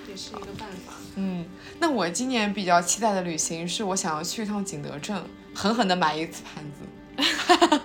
[0.08, 0.92] 也是一个办法。
[1.16, 1.44] 嗯，
[1.80, 5.20] 那我今年比较期待的旅行是我想要去一趟景德镇，
[5.52, 7.82] 狠狠的买一次盘子。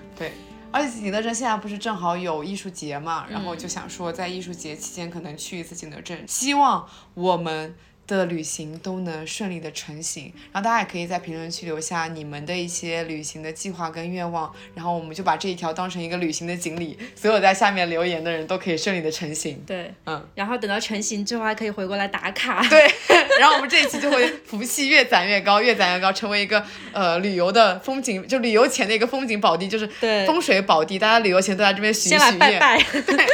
[0.18, 0.32] 对，
[0.72, 7.76] 而且景德镇现在不是正好有艺术节嘛，然后就想说在艺术节期间可能去一次景德镇，希望我们。
[8.16, 19.62] 的旅行都能顺利的成行，然后大家也可以在评论区留下你们的一些旅行的计划跟愿望，然后我们就把这一条当成一个旅行的锦鲤，所有在下面留言的人都可以顺利的成行。
[19.66, 22.62] 对，嗯，然后等到成型之后还可以回过来打卡。
[22.68, 22.86] 对，
[23.38, 32.82] 然后我们这一期就会福气越攒越高，越攒越高，成为一个呃旅游的风景，就旅游前的一个风景宝地，就是对风水宝地，大家旅游前都在这边许许先来拜愿，拜。
[33.02, 33.26] 对，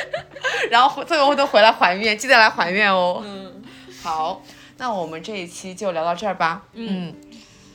[0.71, 3.23] 然后最后都回来还愿，记得来还愿哦。
[3.25, 3.63] 嗯，
[4.03, 4.43] 好，
[4.79, 6.67] 那我们这一期就聊到这儿吧。
[6.75, 7.15] 嗯，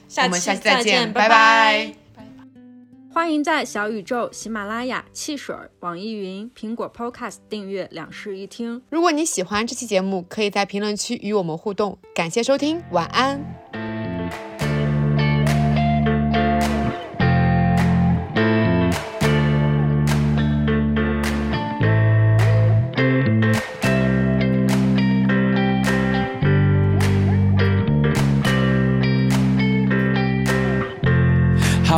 [0.07, 1.93] 下我们下期再见，拜拜。
[3.13, 8.81] 欢迎在小宇宙、喜马拉雅、汽水、网易云、苹果 Podcast 订阅两室一厅。
[8.89, 11.97] 如果你喜欢这期节目，可以在评论区与我们互动。
[12.15, 13.60] 感谢收听，晚安。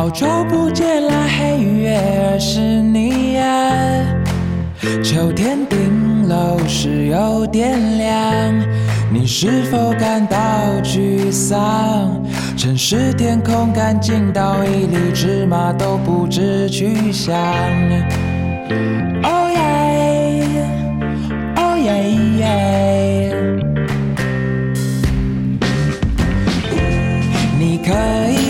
[0.04, 4.04] 好久不见啦，黑月儿是你呀。
[5.02, 8.54] 秋天顶楼是有点凉，
[9.10, 10.36] 你是否感到
[10.82, 12.22] 沮丧？
[12.54, 17.34] 城市天空干净到一粒芝麻都不知去向。
[19.22, 19.64] 哦耶，
[21.56, 22.44] 哦耶耶。
[27.58, 27.90] 你可
[28.30, 28.43] 以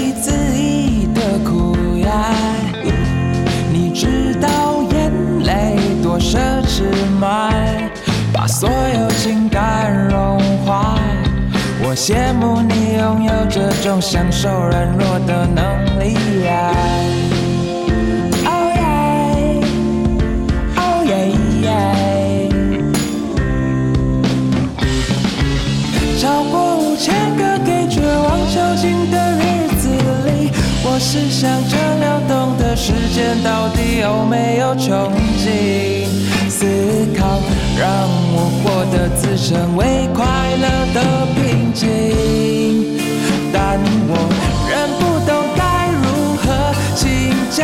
[6.25, 6.83] 奢侈
[7.21, 7.51] 吗？
[8.33, 10.99] 把所有情感融化。
[11.87, 15.65] 我羡慕你拥有这种享受软弱的能
[16.01, 16.15] 力
[16.45, 16.73] 呀。
[18.47, 18.83] 哦耶，
[20.77, 21.13] 哦耶
[21.63, 21.69] 耶。
[26.19, 29.83] 超过五千个给绝望囚禁的日子
[30.27, 30.51] 里，
[30.83, 36.04] 我是想着流动的时间到底有没有穷尽？
[37.77, 40.25] 让我获得自身为快
[40.57, 40.99] 乐的
[41.35, 41.85] 平静，
[43.53, 44.13] 但我
[44.71, 46.05] 仍不懂该如
[46.37, 46.45] 何
[46.95, 47.05] 请
[47.51, 47.63] 教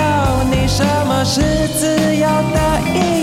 [0.51, 1.41] 你什么是
[1.79, 1.81] 自
[2.17, 2.59] 由的
[2.95, 3.20] 意义。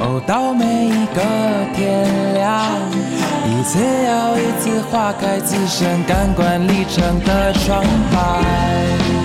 [0.00, 1.20] 哦，到每一个
[1.74, 2.64] 天亮，
[3.44, 9.17] 一次又一次划开自身感官历程的窗台。